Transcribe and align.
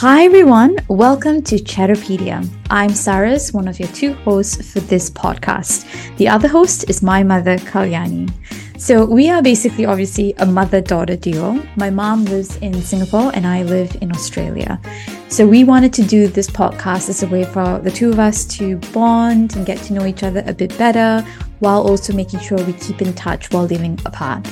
Hi 0.00 0.26
everyone, 0.26 0.76
welcome 0.86 1.42
to 1.42 1.56
Chatterpedia. 1.56 2.48
I'm 2.70 2.90
Saras, 2.90 3.52
one 3.52 3.66
of 3.66 3.80
your 3.80 3.88
two 3.88 4.12
hosts 4.12 4.72
for 4.72 4.78
this 4.78 5.10
podcast. 5.10 5.84
The 6.18 6.28
other 6.28 6.46
host 6.46 6.88
is 6.88 7.02
my 7.02 7.24
mother, 7.24 7.56
Kalyani. 7.56 8.30
So 8.78 9.04
we 9.04 9.28
are 9.28 9.42
basically 9.42 9.86
obviously 9.86 10.34
a 10.38 10.46
mother-daughter 10.46 11.16
duo. 11.16 11.60
My 11.76 11.90
mom 11.90 12.24
lives 12.26 12.56
in 12.58 12.80
Singapore 12.80 13.32
and 13.34 13.44
I 13.44 13.64
live 13.64 13.96
in 14.00 14.12
Australia. 14.12 14.80
So 15.28 15.46
we 15.48 15.64
wanted 15.64 15.92
to 15.94 16.02
do 16.04 16.28
this 16.28 16.48
podcast 16.48 17.08
as 17.08 17.24
a 17.24 17.26
way 17.26 17.44
for 17.44 17.80
the 17.80 17.90
two 17.90 18.08
of 18.08 18.20
us 18.20 18.44
to 18.56 18.76
bond 18.94 19.56
and 19.56 19.66
get 19.66 19.78
to 19.78 19.94
know 19.94 20.06
each 20.06 20.22
other 20.22 20.44
a 20.46 20.54
bit 20.54 20.78
better 20.78 21.26
while 21.58 21.82
also 21.82 22.12
making 22.12 22.38
sure 22.38 22.56
we 22.64 22.72
keep 22.74 23.02
in 23.02 23.12
touch 23.14 23.50
while 23.50 23.64
living 23.64 23.98
apart. 24.06 24.48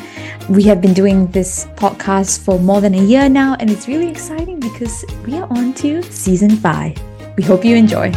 We 0.50 0.64
have 0.64 0.80
been 0.80 0.92
doing 0.92 1.28
this 1.28 1.66
podcast 1.76 2.44
for 2.44 2.58
more 2.58 2.80
than 2.80 2.94
a 2.94 3.02
year 3.02 3.28
now, 3.28 3.54
and 3.60 3.70
it's 3.70 3.86
really 3.86 4.08
exciting 4.08 4.58
because 4.58 5.04
we 5.24 5.38
are 5.38 5.46
on 5.50 5.72
to 5.74 6.02
season 6.02 6.50
five. 6.50 7.00
We 7.36 7.44
hope 7.44 7.64
you 7.64 7.76
enjoy. 7.76 8.10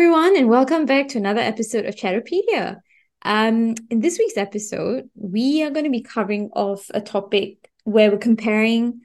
Everyone, 0.00 0.34
and 0.34 0.48
welcome 0.48 0.86
back 0.86 1.08
to 1.08 1.18
another 1.18 1.42
episode 1.42 1.84
of 1.84 1.94
Chatterpedia. 1.94 2.78
Um, 3.20 3.74
in 3.90 4.00
this 4.00 4.18
week's 4.18 4.38
episode, 4.38 5.10
we 5.14 5.62
are 5.62 5.68
going 5.68 5.84
to 5.84 5.90
be 5.90 6.00
covering 6.00 6.48
off 6.54 6.86
a 6.94 7.02
topic 7.02 7.70
where 7.84 8.10
we're 8.10 8.16
comparing 8.16 9.02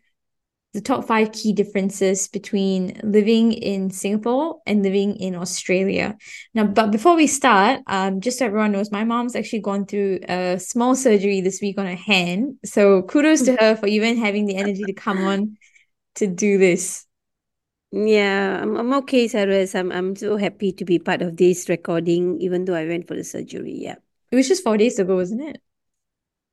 the 0.73 0.79
top 0.79 1.05
five 1.05 1.33
key 1.33 1.51
differences 1.51 2.29
between 2.29 2.97
living 3.03 3.51
in 3.51 3.91
Singapore 3.91 4.61
and 4.65 4.83
living 4.83 5.17
in 5.17 5.35
Australia. 5.35 6.15
Now, 6.53 6.63
but 6.63 6.91
before 6.91 7.17
we 7.17 7.27
start, 7.27 7.81
um, 7.87 8.21
just 8.21 8.39
so 8.39 8.45
everyone 8.45 8.71
knows, 8.71 8.89
my 8.89 9.03
mom's 9.03 9.35
actually 9.35 9.63
gone 9.63 9.85
through 9.85 10.21
a 10.29 10.57
small 10.57 10.95
surgery 10.95 11.41
this 11.41 11.59
week 11.61 11.77
on 11.77 11.87
her 11.87 11.95
hand. 11.95 12.55
So 12.63 13.01
kudos 13.01 13.41
to 13.41 13.55
her 13.59 13.75
for 13.75 13.87
even 13.87 14.15
having 14.15 14.45
the 14.45 14.55
energy 14.55 14.85
to 14.85 14.93
come 14.93 15.25
on 15.25 15.57
to 16.15 16.27
do 16.27 16.57
this. 16.57 17.05
Yeah, 17.95 18.59
I'm 18.61 18.75
I'm 18.75 18.93
okay, 18.93 19.27
Cyrus. 19.27 19.73
I'm 19.73 19.91
I'm 19.91 20.15
so 20.15 20.35
happy 20.35 20.73
to 20.73 20.85
be 20.85 20.99
part 20.99 21.21
of 21.21 21.37
this 21.37 21.69
recording, 21.69 22.41
even 22.41 22.65
though 22.65 22.75
I 22.75 22.85
went 22.85 23.07
for 23.07 23.15
the 23.15 23.23
surgery. 23.23 23.73
Yeah. 23.79 23.95
It 24.31 24.35
was 24.35 24.47
just 24.47 24.63
four 24.63 24.75
days 24.75 24.99
ago, 24.99 25.15
wasn't 25.15 25.41
it? 25.41 25.61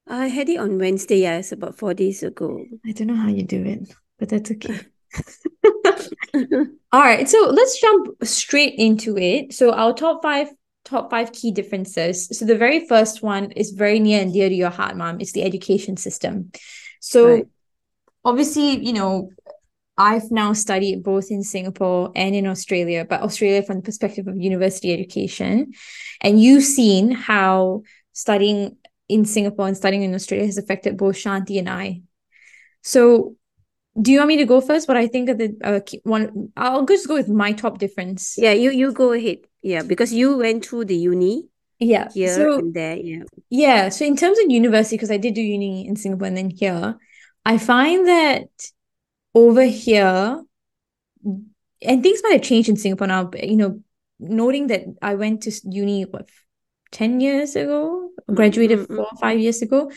I 0.06 0.28
had 0.28 0.48
it 0.48 0.58
on 0.58 0.78
Wednesday, 0.78 1.20
yes, 1.20 1.50
about 1.50 1.76
four 1.76 1.94
days 1.94 2.22
ago. 2.22 2.64
I 2.86 2.92
don't 2.92 3.08
know 3.08 3.16
how 3.16 3.28
you 3.28 3.42
do 3.42 3.64
it 3.64 3.92
but 4.22 4.28
that's 4.28 4.52
okay. 4.52 4.78
All 6.92 7.00
right, 7.00 7.28
so 7.28 7.50
let's 7.50 7.80
jump 7.80 8.08
straight 8.22 8.74
into 8.78 9.18
it. 9.18 9.52
So 9.52 9.72
our 9.72 9.92
top 9.92 10.22
five 10.22 10.48
top 10.84 11.10
five 11.10 11.32
key 11.32 11.50
differences. 11.50 12.28
So 12.38 12.44
the 12.44 12.56
very 12.56 12.86
first 12.86 13.20
one 13.20 13.50
is 13.52 13.72
very 13.72 13.98
near 13.98 14.22
and 14.22 14.32
dear 14.32 14.48
to 14.48 14.54
your 14.54 14.70
heart, 14.70 14.96
mom. 14.96 15.20
It's 15.20 15.32
the 15.32 15.42
education 15.42 15.96
system. 15.96 16.52
So 17.00 17.34
right. 17.34 17.46
obviously, 18.24 18.84
you 18.84 18.92
know, 18.92 19.30
I've 19.96 20.30
now 20.30 20.52
studied 20.54 21.02
both 21.02 21.30
in 21.30 21.42
Singapore 21.42 22.12
and 22.16 22.34
in 22.34 22.46
Australia, 22.46 23.04
but 23.08 23.20
Australia 23.20 23.62
from 23.62 23.76
the 23.76 23.82
perspective 23.82 24.26
of 24.26 24.36
university 24.36 24.92
education. 24.92 25.72
And 26.20 26.40
you've 26.40 26.64
seen 26.64 27.10
how 27.10 27.82
studying 28.12 28.76
in 29.08 29.24
Singapore 29.24 29.68
and 29.68 29.76
studying 29.76 30.02
in 30.02 30.14
Australia 30.14 30.46
has 30.46 30.58
affected 30.58 30.96
both 30.96 31.16
Shanti 31.16 31.58
and 31.58 31.68
I. 31.68 32.02
So 32.82 33.36
do 34.00 34.10
you 34.10 34.18
want 34.18 34.28
me 34.28 34.36
to 34.38 34.46
go 34.46 34.60
first? 34.60 34.88
What 34.88 34.96
I 34.96 35.06
think 35.06 35.28
of 35.28 35.38
the 35.38 35.54
uh, 35.62 35.80
one, 36.04 36.50
I'll 36.56 36.86
just 36.86 37.06
go 37.06 37.14
with 37.14 37.28
my 37.28 37.52
top 37.52 37.78
difference. 37.78 38.36
Yeah, 38.38 38.52
you 38.52 38.70
you 38.70 38.92
go 38.92 39.12
ahead. 39.12 39.38
Yeah, 39.60 39.82
because 39.82 40.12
you 40.12 40.38
went 40.38 40.64
through 40.64 40.86
the 40.86 40.96
uni. 40.96 41.48
Yeah, 41.78 42.08
here 42.14 42.34
so, 42.34 42.58
and 42.58 42.74
there. 42.74 42.96
Yeah, 42.96 43.24
yeah. 43.50 43.88
So 43.90 44.04
in 44.06 44.16
terms 44.16 44.38
of 44.38 44.50
university, 44.50 44.96
because 44.96 45.10
I 45.10 45.18
did 45.18 45.34
do 45.34 45.42
uni 45.42 45.86
in 45.86 45.96
Singapore 45.96 46.28
and 46.28 46.36
then 46.36 46.50
here, 46.50 46.96
I 47.44 47.58
find 47.58 48.08
that 48.08 48.48
over 49.34 49.64
here, 49.64 50.42
and 51.24 52.02
things 52.02 52.20
might 52.22 52.32
have 52.32 52.42
changed 52.42 52.68
in 52.68 52.76
Singapore 52.76 53.06
now. 53.06 53.24
But, 53.24 53.48
you 53.48 53.56
know, 53.56 53.80
noting 54.18 54.68
that 54.68 54.84
I 55.00 55.14
went 55.14 55.42
to 55.42 55.52
uni 55.64 56.04
what 56.04 56.28
10 56.92 57.20
years 57.20 57.56
ago, 57.56 58.10
graduated 58.32 58.80
mm-hmm. 58.80 58.96
four 58.96 59.06
or 59.06 59.18
five 59.18 59.40
years 59.40 59.62
ago. 59.62 59.90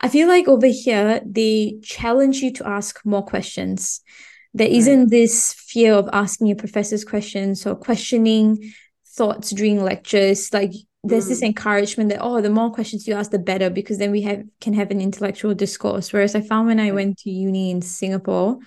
I 0.00 0.08
feel 0.08 0.28
like 0.28 0.48
over 0.48 0.66
here, 0.66 1.20
they 1.24 1.78
challenge 1.82 2.38
you 2.38 2.52
to 2.54 2.68
ask 2.68 3.04
more 3.04 3.24
questions. 3.24 4.00
There 4.54 4.68
not 4.68 5.10
this 5.10 5.52
fear 5.52 5.92
of 5.92 6.08
asking 6.12 6.46
your 6.46 6.56
professors 6.56 7.04
questions 7.04 7.66
or 7.66 7.76
questioning 7.76 8.72
thoughts 9.06 9.50
during 9.50 9.82
lectures. 9.82 10.52
Like 10.52 10.72
there's 11.04 11.26
mm. 11.26 11.28
this 11.28 11.42
encouragement 11.42 12.10
that, 12.10 12.20
oh, 12.20 12.40
the 12.40 12.50
more 12.50 12.72
questions 12.72 13.06
you 13.06 13.14
ask, 13.14 13.30
the 13.30 13.38
better, 13.38 13.70
because 13.70 13.98
then 13.98 14.10
we 14.10 14.22
have 14.22 14.44
can 14.60 14.74
have 14.74 14.90
an 14.90 15.00
intellectual 15.00 15.54
discourse. 15.54 16.12
Whereas 16.12 16.34
I 16.34 16.40
found 16.40 16.68
when 16.68 16.80
I 16.80 16.92
went 16.92 17.18
to 17.18 17.30
uni 17.30 17.70
in 17.70 17.82
Singapore, 17.82 18.58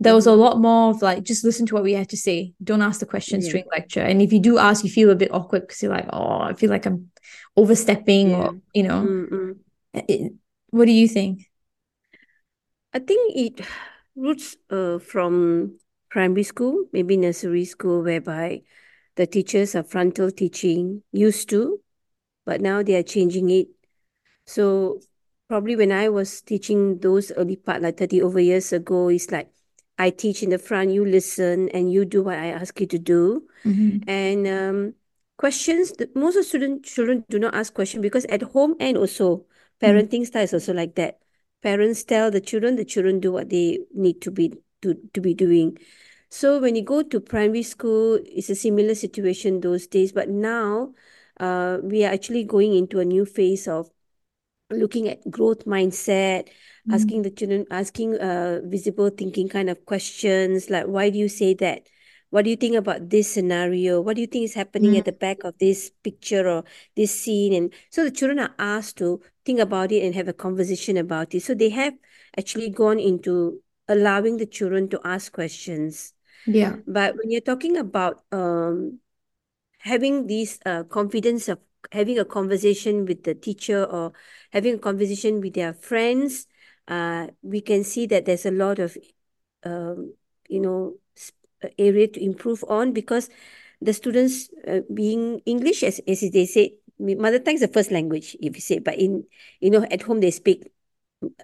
there 0.00 0.14
was 0.14 0.26
a 0.26 0.32
lot 0.32 0.58
more 0.58 0.90
of 0.90 1.02
like 1.02 1.22
just 1.22 1.44
listen 1.44 1.66
to 1.66 1.74
what 1.74 1.84
we 1.84 1.92
had 1.92 2.08
to 2.08 2.16
say 2.16 2.54
don't 2.64 2.82
ask 2.82 3.00
the 3.00 3.06
questions 3.06 3.44
yeah. 3.44 3.52
during 3.52 3.66
lecture 3.70 4.00
and 4.00 4.20
if 4.22 4.32
you 4.32 4.40
do 4.40 4.58
ask 4.58 4.82
you 4.82 4.90
feel 4.90 5.10
a 5.10 5.14
bit 5.14 5.32
awkward 5.32 5.60
because 5.60 5.82
you're 5.82 5.92
like 5.92 6.08
oh 6.10 6.40
i 6.40 6.54
feel 6.54 6.70
like 6.70 6.86
i'm 6.86 7.10
overstepping 7.56 8.30
yeah. 8.30 8.36
or 8.38 8.56
you 8.74 8.82
know 8.82 9.06
mm 9.06 9.56
it, 9.92 10.32
what 10.70 10.84
do 10.84 10.92
you 10.92 11.08
think 11.08 11.50
i 12.94 13.00
think 13.00 13.36
it 13.36 13.66
roots 14.14 14.56
uh, 14.70 15.00
from 15.00 15.76
primary 16.08 16.44
school 16.44 16.84
maybe 16.92 17.16
nursery 17.16 17.64
school 17.64 18.00
whereby 18.04 18.62
the 19.20 19.26
teachers 19.26 19.74
are 19.74 19.82
frontal 19.82 20.30
teaching 20.30 21.02
used 21.12 21.50
to 21.50 21.78
but 22.46 22.62
now 22.62 22.82
they 22.82 22.96
are 22.96 23.02
changing 23.02 23.50
it 23.50 23.68
so 24.46 24.98
probably 25.46 25.76
when 25.76 25.92
i 25.92 26.08
was 26.08 26.40
teaching 26.40 26.98
those 27.00 27.30
early 27.36 27.56
part 27.56 27.82
like 27.82 27.98
30 27.98 28.22
over 28.22 28.40
years 28.40 28.72
ago 28.72 29.08
it's 29.08 29.30
like 29.30 29.52
I 30.00 30.08
teach 30.08 30.42
in 30.42 30.48
the 30.48 30.56
front, 30.56 30.92
you 30.92 31.04
listen, 31.04 31.68
and 31.76 31.92
you 31.92 32.06
do 32.06 32.22
what 32.22 32.38
I 32.38 32.46
ask 32.46 32.80
you 32.80 32.86
to 32.86 32.98
do. 32.98 33.46
Mm-hmm. 33.66 34.08
And 34.08 34.48
um, 34.48 34.94
questions, 35.36 35.92
the, 35.92 36.08
most 36.14 36.36
of 36.36 36.46
student 36.46 36.86
children 36.86 37.22
do 37.28 37.38
not 37.38 37.54
ask 37.54 37.74
questions 37.74 38.00
because 38.00 38.24
at 38.32 38.40
home 38.40 38.76
and 38.80 38.96
also 38.96 39.44
parenting 39.78 40.08
mm-hmm. 40.08 40.24
style 40.24 40.44
is 40.44 40.54
also 40.54 40.72
like 40.72 40.94
that. 40.94 41.18
Parents 41.62 42.02
tell 42.02 42.30
the 42.30 42.40
children, 42.40 42.76
the 42.76 42.84
children 42.86 43.20
do 43.20 43.30
what 43.30 43.50
they 43.50 43.80
need 43.92 44.22
to 44.22 44.30
be 44.30 44.54
to, 44.80 44.96
to 45.12 45.20
be 45.20 45.34
doing. 45.34 45.76
So 46.30 46.60
when 46.60 46.76
you 46.76 46.82
go 46.82 47.02
to 47.02 47.20
primary 47.20 47.62
school, 47.62 48.18
it's 48.24 48.50
a 48.50 48.54
similar 48.54 48.94
situation 48.94 49.60
those 49.60 49.86
days. 49.86 50.12
But 50.12 50.28
now 50.28 50.94
uh, 51.38 51.78
we 51.82 52.04
are 52.04 52.12
actually 52.12 52.44
going 52.44 52.74
into 52.74 53.00
a 53.00 53.04
new 53.04 53.24
phase 53.24 53.66
of 53.66 53.90
looking 54.70 55.08
at 55.08 55.28
growth 55.30 55.64
mindset, 55.64 56.48
mm. 56.88 56.94
asking 56.94 57.22
the 57.22 57.30
children, 57.30 57.66
asking 57.70 58.16
uh, 58.18 58.60
visible 58.64 59.10
thinking 59.10 59.48
kind 59.48 59.68
of 59.68 59.84
questions 59.84 60.70
like, 60.70 60.86
why 60.86 61.10
do 61.10 61.18
you 61.18 61.28
say 61.28 61.54
that? 61.54 61.88
What 62.30 62.44
do 62.44 62.50
you 62.50 62.56
think 62.56 62.76
about 62.76 63.10
this 63.10 63.28
scenario? 63.28 64.00
What 64.00 64.14
do 64.14 64.20
you 64.20 64.28
think 64.28 64.44
is 64.44 64.54
happening 64.54 64.96
at 64.96 65.04
the 65.04 65.12
back 65.12 65.42
of 65.42 65.58
this 65.58 65.90
picture 66.04 66.48
or 66.48 66.62
this 66.94 67.10
scene? 67.10 67.52
And 67.52 67.74
so 67.90 68.04
the 68.04 68.10
children 68.12 68.38
are 68.38 68.54
asked 68.56 68.98
to 68.98 69.20
think 69.44 69.58
about 69.58 69.90
it 69.90 70.04
and 70.04 70.14
have 70.14 70.28
a 70.28 70.32
conversation 70.32 70.96
about 70.96 71.34
it. 71.34 71.42
So 71.42 71.54
they 71.54 71.70
have 71.70 71.94
actually 72.38 72.70
gone 72.70 73.00
into 73.00 73.60
allowing 73.88 74.36
the 74.36 74.46
children 74.46 74.88
to 74.90 75.00
ask 75.02 75.32
questions. 75.32 76.14
Yeah. 76.46 76.76
But 76.86 77.16
when 77.16 77.30
you're 77.30 77.40
talking 77.40 77.76
about 77.76 78.24
um, 78.32 79.00
having 79.78 80.26
this 80.26 80.58
uh, 80.66 80.84
confidence 80.84 81.48
of 81.48 81.58
having 81.92 82.18
a 82.18 82.24
conversation 82.24 83.06
with 83.06 83.24
the 83.24 83.34
teacher 83.34 83.84
or 83.84 84.12
having 84.52 84.74
a 84.74 84.78
conversation 84.78 85.40
with 85.40 85.54
their 85.54 85.72
friends, 85.74 86.46
uh, 86.88 87.28
we 87.42 87.60
can 87.60 87.84
see 87.84 88.06
that 88.06 88.24
there's 88.26 88.46
a 88.46 88.50
lot 88.50 88.78
of, 88.78 88.96
um, 89.64 90.14
you 90.48 90.60
know, 90.60 90.96
uh, 91.64 91.68
area 91.78 92.08
to 92.08 92.22
improve 92.22 92.64
on 92.68 92.92
because 92.92 93.28
the 93.80 93.92
students 93.92 94.50
uh, 94.68 94.80
being 94.92 95.40
English, 95.46 95.82
as, 95.82 96.00
as 96.06 96.20
they 96.20 96.46
say, 96.46 96.74
mother 96.98 97.38
tongue 97.38 97.54
is 97.54 97.60
the 97.60 97.68
first 97.68 97.90
language, 97.90 98.36
if 98.40 98.54
you 98.54 98.60
say, 98.60 98.78
but 98.78 98.98
in, 98.98 99.24
you 99.60 99.70
know, 99.70 99.84
at 99.90 100.02
home 100.02 100.20
they 100.20 100.30
speak 100.30 100.70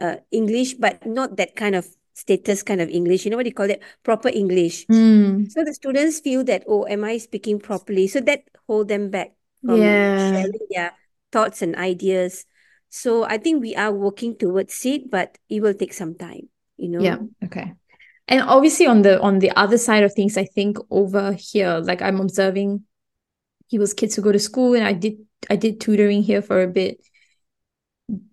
uh, 0.00 0.16
English, 0.30 0.74
but 0.74 1.04
not 1.06 1.36
that 1.36 1.56
kind 1.56 1.74
of 1.74 1.86
status 2.16 2.62
kind 2.62 2.80
of 2.80 2.88
English. 2.88 3.24
You 3.24 3.30
know 3.30 3.36
what 3.36 3.46
you 3.46 3.52
call 3.52 3.70
it? 3.70 3.82
Proper 4.02 4.28
English. 4.28 4.86
Mm. 4.86 5.52
So 5.52 5.62
the 5.62 5.74
students 5.74 6.20
feel 6.20 6.42
that, 6.44 6.64
oh, 6.66 6.86
am 6.88 7.04
I 7.04 7.18
speaking 7.18 7.60
properly? 7.60 8.08
So 8.08 8.20
that 8.20 8.44
hold 8.66 8.88
them 8.88 9.10
back 9.10 9.32
from 9.62 9.82
yeah. 9.82 10.32
sharing 10.32 10.66
their 10.70 10.92
thoughts 11.30 11.60
and 11.60 11.76
ideas. 11.76 12.46
So 12.88 13.24
I 13.24 13.36
think 13.36 13.60
we 13.60 13.76
are 13.76 13.92
working 13.92 14.34
towards 14.34 14.84
it, 14.86 15.10
but 15.10 15.36
it 15.50 15.60
will 15.60 15.74
take 15.74 15.92
some 15.92 16.14
time, 16.14 16.48
you 16.78 16.88
know. 16.88 17.00
Yeah. 17.00 17.18
Okay. 17.44 17.74
And 18.28 18.40
obviously 18.40 18.86
on 18.86 19.02
the 19.02 19.20
on 19.20 19.38
the 19.38 19.50
other 19.50 19.78
side 19.78 20.02
of 20.02 20.14
things, 20.14 20.38
I 20.38 20.46
think 20.46 20.78
over 20.90 21.32
here, 21.32 21.78
like 21.78 22.00
I'm 22.00 22.18
observing 22.18 22.84
people's 23.70 23.92
kids 23.92 24.16
who 24.16 24.22
go 24.22 24.32
to 24.32 24.38
school 24.38 24.74
and 24.74 24.84
I 24.84 24.94
did 24.94 25.18
I 25.50 25.56
did 25.56 25.80
tutoring 25.80 26.22
here 26.22 26.40
for 26.40 26.62
a 26.62 26.66
bit. 26.66 26.98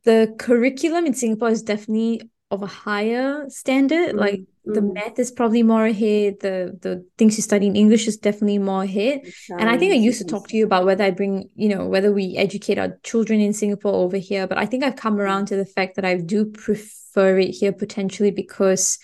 The 0.05 0.33
curriculum 0.39 1.05
in 1.05 1.13
Singapore 1.13 1.49
is 1.49 1.61
definitely 1.61 2.21
of 2.53 2.61
a 2.61 2.67
higher 2.67 3.49
standard. 3.49 4.13
Mm, 4.13 4.19
like 4.19 4.41
the 4.63 4.81
mm. 4.81 4.93
math 4.93 5.17
is 5.19 5.31
probably 5.31 5.63
more 5.63 5.85
ahead. 5.85 6.39
The 6.39 6.77
the 6.81 7.05
things 7.17 7.35
you 7.35 7.43
study 7.43 7.67
in 7.67 7.75
English 7.75 8.07
is 8.07 8.17
definitely 8.17 8.59
more 8.59 8.83
ahead. 8.83 9.21
And 9.49 9.69
I 9.69 9.77
think 9.77 9.91
I 9.91 9.97
used 9.97 10.19
to 10.19 10.25
talk 10.25 10.47
to 10.49 10.57
you 10.57 10.65
about 10.65 10.85
whether 10.85 11.03
I 11.03 11.11
bring, 11.11 11.49
you 11.55 11.69
know, 11.69 11.87
whether 11.87 12.11
we 12.11 12.37
educate 12.37 12.77
our 12.77 12.97
children 13.03 13.39
in 13.39 13.53
Singapore 13.53 13.95
over 13.95 14.17
here. 14.17 14.47
But 14.47 14.59
I 14.59 14.65
think 14.65 14.83
I've 14.83 14.95
come 14.95 15.19
around 15.19 15.47
to 15.47 15.55
the 15.55 15.65
fact 15.65 15.95
that 15.95 16.05
I 16.05 16.17
do 16.17 16.45
prefer 16.45 17.39
it 17.39 17.51
here 17.51 17.73
potentially 17.73 18.31
because 18.31 18.99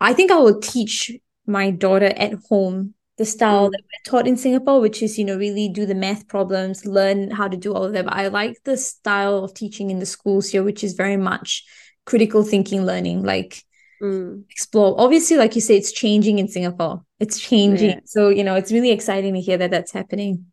I 0.00 0.14
think 0.14 0.30
I 0.30 0.36
will 0.36 0.60
teach 0.60 1.12
my 1.46 1.70
daughter 1.70 2.12
at 2.16 2.34
home 2.48 2.94
the 3.18 3.24
style 3.24 3.68
Mm. 3.68 3.72
that 3.72 3.82
we're 3.82 4.10
taught 4.10 4.28
in 4.28 4.36
Singapore, 4.36 4.80
which 4.80 5.02
is, 5.02 5.18
you 5.18 5.24
know, 5.24 5.36
really 5.36 5.68
do 5.68 5.84
the 5.84 5.94
math 5.94 6.28
problems, 6.28 6.86
learn 6.86 7.30
how 7.32 7.48
to 7.48 7.56
do 7.56 7.74
all 7.74 7.84
of 7.84 7.92
that. 7.92 8.04
But 8.04 8.14
I 8.14 8.28
like 8.28 8.62
the 8.64 8.76
style 8.76 9.44
of 9.44 9.54
teaching 9.54 9.90
in 9.90 9.98
the 9.98 10.06
schools 10.06 10.48
here, 10.48 10.62
which 10.62 10.84
is 10.84 10.94
very 10.94 11.16
much 11.16 11.64
critical 12.08 12.42
thinking 12.42 12.84
learning, 12.86 13.22
like 13.24 13.64
Mm. 14.00 14.44
explore. 14.50 15.00
Obviously, 15.00 15.36
like 15.38 15.54
you 15.56 15.62
say, 15.62 15.76
it's 15.76 15.92
changing 15.92 16.38
in 16.38 16.48
Singapore. 16.48 17.04
It's 17.20 17.40
changing. 17.40 17.92
Yeah. 17.92 18.00
So, 18.06 18.30
you 18.30 18.44
know, 18.44 18.56
it's 18.56 18.72
really 18.72 18.90
exciting 18.92 19.34
to 19.34 19.40
hear 19.40 19.58
that 19.58 19.70
that's 19.72 19.92
happening. 19.92 20.46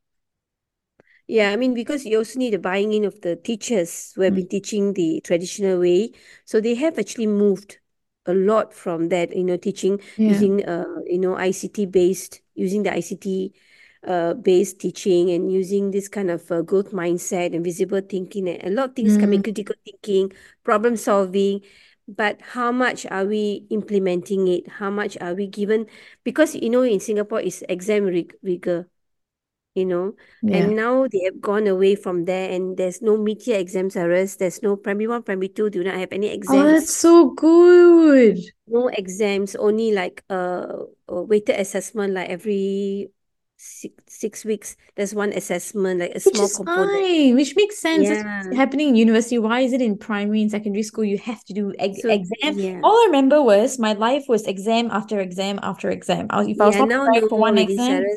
Yeah, 1.28 1.52
I 1.52 1.56
mean, 1.56 1.74
because 1.74 2.06
you 2.06 2.18
also 2.20 2.38
need 2.40 2.54
the 2.54 2.60
buying 2.60 2.94
in 2.94 3.04
of 3.06 3.22
the 3.22 3.36
teachers 3.36 4.14
who 4.16 4.22
have 4.22 4.34
Mm. 4.34 4.36
been 4.36 4.48
teaching 4.48 4.94
the 4.94 5.22
traditional 5.24 5.80
way. 5.80 6.12
So 6.46 6.62
they 6.62 6.76
have 6.76 7.00
actually 7.00 7.28
moved 7.28 7.80
a 8.28 8.34
lot 8.34 8.74
from 8.74 9.10
that, 9.10 9.36
you 9.36 9.44
know, 9.44 9.58
teaching 9.58 10.00
Yeah. 10.18 10.26
using, 10.26 10.64
uh, 10.66 10.86
you 11.06 11.20
know, 11.20 11.36
ICT 11.36 11.86
based, 11.86 12.42
using 12.54 12.84
the 12.84 12.92
ICT 12.94 13.54
uh, 14.08 14.34
based 14.36 14.80
teaching 14.80 15.32
and 15.32 15.52
using 15.52 15.92
this 15.92 16.08
kind 16.08 16.30
of 16.32 16.50
uh, 16.52 16.62
growth 16.62 16.92
mindset 16.92 17.56
and 17.56 17.64
visible 17.64 18.02
thinking. 18.02 18.48
And 18.50 18.64
a 18.64 18.70
lot 18.76 18.90
of 18.92 18.96
things 18.96 19.18
coming, 19.18 19.40
Mm. 19.40 19.44
critical 19.44 19.76
thinking, 19.86 20.32
problem 20.64 20.98
solving. 20.98 21.62
But 22.08 22.42
how 22.42 22.72
much 22.72 23.06
are 23.08 23.26
we 23.26 23.66
implementing 23.70 24.48
it? 24.48 24.68
How 24.70 24.90
much 24.92 25.18
are 25.22 25.34
we 25.34 25.48
given? 25.48 25.88
Because, 26.24 26.56
you 26.56 26.70
know, 26.70 26.84
in 26.84 27.00
Singapore, 27.00 27.42
it's 27.42 27.64
exam 27.70 28.06
rig 28.06 28.36
rigor 28.44 28.90
you 29.76 29.86
know 29.86 30.16
Yeah. 30.42 30.70
and 30.70 30.76
now 30.76 31.08
they 31.08 31.22
have 31.26 31.42
gone 31.42 31.68
away 31.68 31.96
from 31.96 32.26
there 32.26 32.50
and 32.52 32.78
there's 32.78 33.02
no 33.02 33.18
mid-year 33.18 33.60
exams 33.60 33.96
Aras. 33.96 34.38
there's 34.38 34.62
no 34.64 34.76
primary 34.76 35.08
one 35.08 35.24
primary 35.24 35.50
two 35.50 35.70
do 35.70 35.84
not 35.84 35.96
have 35.96 36.12
any 36.12 36.28
exams 36.28 36.48
Oh, 36.50 36.64
that's 36.72 36.90
so 36.96 37.30
good. 37.32 38.40
no 38.68 38.88
exams 38.90 39.56
only 39.56 39.92
like 39.92 40.24
uh, 40.30 40.68
a 41.08 41.22
weighted 41.24 41.60
assessment 41.60 42.14
like 42.14 42.30
every 42.30 43.10
six, 43.58 43.94
six 44.08 44.46
weeks 44.46 44.76
there's 44.96 45.14
one 45.16 45.32
assessment 45.34 46.00
like 46.00 46.12
a 46.16 46.20
Which 46.24 46.42
small 46.42 46.50
is 46.50 46.58
component 46.58 47.06
fine, 47.06 47.36
which 47.36 47.56
makes 47.56 47.80
sense. 47.80 48.10
Yeah 48.10 48.24
what's 48.50 48.58
happening 48.58 48.90
in 48.90 48.96
university. 48.96 49.38
Why 49.38 49.62
is 49.62 49.74
it 49.74 49.82
in 49.82 49.98
primary 49.98 50.42
and 50.42 50.52
secondary 50.52 50.84
school 50.84 51.04
you 51.04 51.18
have 51.20 51.44
to 51.46 51.54
do 51.54 51.74
ex 51.80 52.02
so 52.02 52.10
exam? 52.10 52.56
yeah 52.56 52.84
All 52.84 52.92
I 53.04 53.06
remember 53.08 53.42
was 53.42 53.80
my 53.80 53.94
life 53.94 54.26
was 54.28 54.48
exam 54.48 54.90
after 54.92 55.20
exam 55.20 55.60
after 55.64 55.90
exam. 55.90 56.28
I 56.30 56.40
was, 56.40 56.48
if 56.48 56.60
I 56.62 56.66
was 56.68 56.78
yeah 56.78 56.82
not 56.82 56.90
now 56.90 57.22
for 57.30 57.40
one 57.40 57.58
exam, 57.58 58.12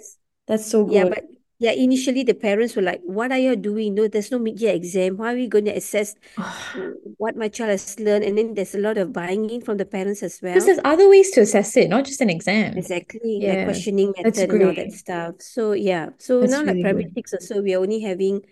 that's 0.46 0.66
so 0.70 0.84
yeah 0.86 1.04
good. 1.04 1.14
but 1.14 1.24
yeah 1.58 1.72
initially 1.72 2.22
the 2.24 2.34
parents 2.34 2.76
were 2.76 2.82
like 2.82 3.00
what 3.04 3.32
are 3.32 3.38
you 3.38 3.56
doing? 3.56 3.94
No 3.94 4.08
there's 4.08 4.30
no 4.30 4.38
mid-year 4.38 4.74
exam. 4.74 5.18
How 5.18 5.24
are 5.24 5.34
we 5.34 5.48
going 5.48 5.66
to 5.66 5.72
assess 5.72 6.14
what 7.16 7.36
my 7.36 7.48
child 7.48 7.70
has 7.70 7.98
learned? 8.00 8.24
And 8.24 8.38
then 8.38 8.54
there's 8.54 8.74
a 8.74 8.78
lot 8.78 8.98
of 8.98 9.12
buying 9.12 9.50
in 9.50 9.60
from 9.62 9.76
the 9.78 9.84
parents 9.86 10.22
as 10.22 10.40
well. 10.42 10.52
Because 10.52 10.66
there's 10.66 10.80
other 10.84 11.08
ways 11.08 11.30
to 11.32 11.40
assess 11.40 11.76
it, 11.76 11.88
not 11.88 12.04
just 12.04 12.20
an 12.20 12.30
exam. 12.30 12.74
exactly 12.74 13.42
like 13.44 13.60
Yeah, 13.60 13.64
questioning 13.64 14.12
that's 14.22 14.38
method 14.38 14.52
and 14.52 14.64
all 14.64 14.74
that 14.74 14.92
stuff. 14.92 15.36
So 15.40 15.72
yeah. 15.72 16.10
So 16.18 16.40
That's 16.40 16.52
now 16.52 16.62
like 16.62 16.80
primary 16.80 17.10
six 17.14 17.34
or 17.34 17.40
so 17.40 17.62
we're 17.62 17.78
only 17.78 18.00
having 18.00 18.42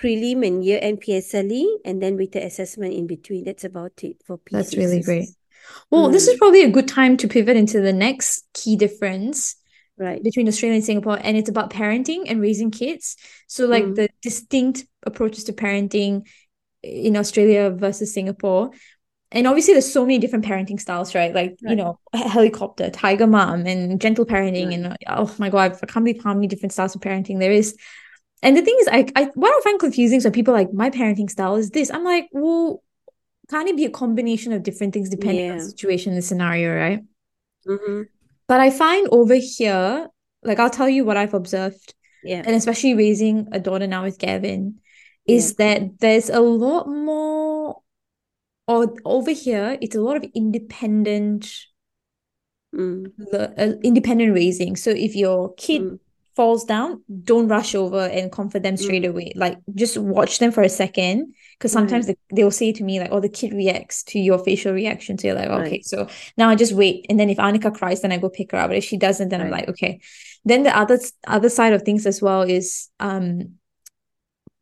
prelim 0.00 0.46
and 0.46 0.64
year 0.64 0.78
end 0.82 1.00
PSLE 1.00 1.80
and 1.84 2.02
then 2.02 2.16
with 2.16 2.32
the 2.32 2.44
assessment 2.44 2.94
in 2.94 3.06
between. 3.06 3.44
That's 3.44 3.64
about 3.64 4.02
it 4.02 4.22
for 4.24 4.40
That's 4.50 4.76
really 4.76 5.02
great. 5.02 5.28
Well, 5.90 6.10
this 6.10 6.28
is 6.28 6.36
mm, 6.36 6.38
probably 6.38 6.62
a 6.62 6.70
good 6.70 6.88
time 6.88 7.16
to 7.18 7.28
pivot 7.28 7.56
into 7.56 7.80
the 7.80 7.92
next 7.92 8.46
key 8.52 8.76
difference 8.76 9.56
right 9.98 10.22
between 10.22 10.48
Australia 10.48 10.76
and 10.76 10.84
Singapore, 10.84 11.18
and 11.20 11.36
it's 11.36 11.48
about 11.48 11.70
parenting 11.70 12.24
and 12.26 12.40
raising 12.40 12.70
kids. 12.70 13.16
So, 13.46 13.66
like 13.66 13.84
mm, 13.84 13.94
the 13.94 14.08
distinct 14.22 14.86
approaches 15.04 15.44
to 15.44 15.52
parenting 15.52 16.26
in 16.82 17.16
Australia 17.16 17.70
versus 17.70 18.12
Singapore. 18.12 18.70
And 19.30 19.48
obviously, 19.48 19.74
there's 19.74 19.92
so 19.92 20.02
many 20.02 20.18
different 20.18 20.44
parenting 20.44 20.78
styles, 20.78 21.14
right? 21.14 21.34
Like, 21.34 21.56
you 21.60 21.74
know, 21.74 21.98
helicopter, 22.14 22.90
tiger 22.90 23.26
mom, 23.26 23.66
and 23.66 24.00
gentle 24.00 24.24
parenting. 24.24 24.66
right 24.66 24.74
And 24.74 24.96
oh 25.08 25.34
my 25.38 25.50
God, 25.50 25.72
I 25.82 25.86
can't 25.86 26.04
believe 26.04 26.22
how 26.22 26.34
many 26.34 26.46
different 26.46 26.72
styles 26.72 26.94
of 26.94 27.00
parenting 27.00 27.40
there 27.40 27.50
is. 27.50 27.76
And 28.42 28.56
the 28.56 28.62
thing 28.62 28.76
is, 28.80 28.88
I, 28.88 29.06
I 29.16 29.30
what 29.34 29.50
I 29.50 29.60
find 29.64 29.80
confusing 29.80 30.18
is 30.18 30.24
when 30.24 30.32
people 30.32 30.54
are 30.54 30.58
like, 30.58 30.72
my 30.72 30.90
parenting 30.90 31.30
style 31.30 31.56
is 31.56 31.70
this. 31.70 31.90
I'm 31.90 32.04
like, 32.04 32.28
well, 32.32 32.82
can't 33.50 33.68
it 33.68 33.76
be 33.76 33.86
a 33.86 33.90
combination 33.90 34.52
of 34.52 34.62
different 34.62 34.92
things 34.92 35.08
depending 35.08 35.50
on 35.50 35.58
the 35.58 35.64
situation, 35.64 36.14
the 36.14 36.22
scenario, 36.22 36.74
right? 36.74 37.02
mm-hmm. 37.66 38.02
But 38.46 38.60
I 38.60 38.70
find 38.70 39.08
over 39.10 39.34
here, 39.34 40.08
like 40.42 40.58
I'll 40.58 40.70
tell 40.70 40.88
you 40.88 41.04
what 41.04 41.16
I've 41.16 41.34
observed, 41.34 41.94
yeah. 42.22 42.42
and 42.44 42.54
especially 42.54 42.94
raising 42.94 43.48
a 43.52 43.58
daughter 43.58 43.86
now 43.86 44.02
with 44.04 44.18
Gavin, 44.18 44.80
yeah. 45.26 45.36
is 45.36 45.54
that 45.56 45.98
there's 46.00 46.28
a 46.30 46.40
lot 46.40 46.86
more, 46.86 47.82
or 48.66 48.94
over 49.04 49.30
here, 49.30 49.78
it's 49.80 49.96
a 49.96 50.00
lot 50.00 50.16
of 50.16 50.24
independent, 50.34 51.50
mm, 52.74 53.06
le- 53.16 53.54
uh, 53.56 53.72
independent 53.82 54.34
raising. 54.34 54.76
So 54.76 54.90
if 54.90 55.16
your 55.16 55.54
kid 55.54 55.82
mm, 55.82 55.98
falls 56.36 56.64
down, 56.64 57.02
don't 57.22 57.48
rush 57.48 57.74
over 57.74 58.06
and 58.06 58.32
comfort 58.32 58.62
them 58.62 58.76
straight 58.76 59.04
mm, 59.04 59.10
away. 59.10 59.32
Like 59.36 59.58
just 59.74 59.96
watch 59.96 60.38
them 60.38 60.52
for 60.52 60.62
a 60.62 60.68
second. 60.68 61.34
Because 61.58 61.70
sometimes 61.70 62.08
right 62.08 62.18
they, 62.30 62.36
they'll 62.36 62.50
say 62.50 62.72
to 62.72 62.82
me, 62.82 62.98
like, 62.98 63.10
oh, 63.12 63.20
the 63.20 63.28
kid 63.28 63.52
reacts 63.52 64.02
to 64.04 64.18
your 64.18 64.38
facial 64.38 64.72
reaction. 64.72 65.16
So 65.16 65.28
you're 65.28 65.36
like, 65.36 65.48
okay, 65.48 65.70
right 65.70 65.84
so 65.84 66.08
now 66.36 66.48
I 66.48 66.56
just 66.56 66.72
wait. 66.72 67.06
And 67.08 67.18
then 67.18 67.30
if 67.30 67.38
Anika 67.38 67.74
cries, 67.74 68.02
then 68.02 68.12
I 68.12 68.18
go 68.18 68.28
pick 68.28 68.52
her 68.52 68.58
up. 68.58 68.70
But 68.70 68.78
if 68.78 68.84
she 68.84 68.96
doesn't, 68.96 69.28
then 69.28 69.40
I'm 69.40 69.50
like, 69.50 69.68
okay. 69.68 70.00
Then 70.44 70.64
the 70.64 70.76
other 70.76 70.98
other 71.26 71.48
side 71.48 71.72
of 71.72 71.82
things 71.82 72.06
as 72.06 72.20
well 72.20 72.42
is 72.42 72.88
um 72.98 73.54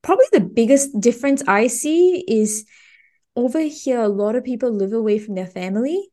probably 0.03 0.27
the 0.33 0.41
biggest 0.41 1.01
difference 1.01 1.43
I 1.47 1.69
see 1.69 2.25
is 2.29 2.67
over 3.35 3.61
here, 3.61 4.01
a 4.01 4.09
lot 4.09 4.37
of 4.37 4.45
people 4.45 4.71
live 4.71 4.93
away 4.93 5.19
from 5.19 5.35
their 5.35 5.47
family. 5.47 6.12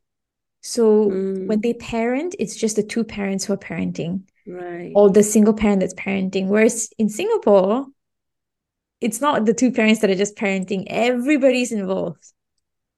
So 0.62 1.22
when 1.46 1.60
mm, 1.60 1.62
they 1.62 1.74
parent, 1.74 2.34
it's 2.38 2.56
just 2.56 2.76
the 2.76 2.82
two 2.82 3.04
parents 3.04 3.44
who 3.44 3.54
are 3.54 3.58
parenting 3.58 4.24
right 4.46 5.00
or 5.00 5.10
the 5.10 5.22
single 5.24 5.54
parent 5.54 5.80
that's 5.80 5.94
parenting. 5.94 6.48
Whereas 6.48 6.90
in 6.98 7.08
Singapore, 7.08 7.86
it's 9.00 9.20
not 9.20 9.44
the 9.46 9.54
two 9.54 9.70
parents 9.72 10.00
that 10.00 10.10
are 10.10 10.14
just 10.14 10.36
parenting, 10.36 10.84
everybody's 10.88 11.72
involved. 11.72 12.32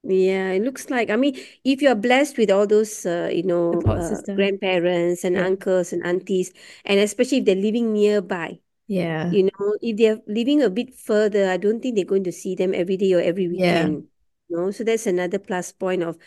Yeah, 0.04 0.50
it 0.50 0.62
looks 0.62 0.90
like, 0.90 1.10
I 1.10 1.16
mean, 1.16 1.36
if 1.64 1.80
you're 1.80 1.94
blessed 1.94 2.36
with 2.36 2.50
all 2.50 2.66
those, 2.66 3.06
uh, 3.06 3.30
you 3.32 3.44
know, 3.44 3.82
uh, 3.94 4.22
grandparents 4.34 5.22
and 5.22 5.36
Yeah. 5.36 5.38
uncles 5.38 5.92
and 5.92 6.04
aunties, 6.04 6.52
and 6.84 6.98
especially 6.98 7.38
if 7.38 7.44
they're 7.44 7.54
living 7.54 7.92
nearby, 7.92 8.58
Yeah. 8.86 9.32
you 9.32 9.44
know, 9.44 9.76
if 9.82 9.96
they're 9.98 10.20
living 10.26 10.62
a 10.62 10.70
bit 10.70 10.94
further, 10.94 11.50
I 11.50 11.58
don't 11.58 11.80
think 11.82 11.96
they're 11.96 12.04
going 12.06 12.24
to 12.24 12.32
see 12.32 12.54
them 12.56 12.74
every 12.74 12.96
day 12.98 13.14
or 13.14 13.20
every 13.22 13.48
Yeah. 13.50 13.90
weekend. 13.90 14.08
You 14.48 14.56
know, 14.58 14.70
so 14.72 14.84
that's 14.84 15.06
another 15.06 15.38
plus 15.40 15.72
point 15.72 16.02
of, 16.02 16.18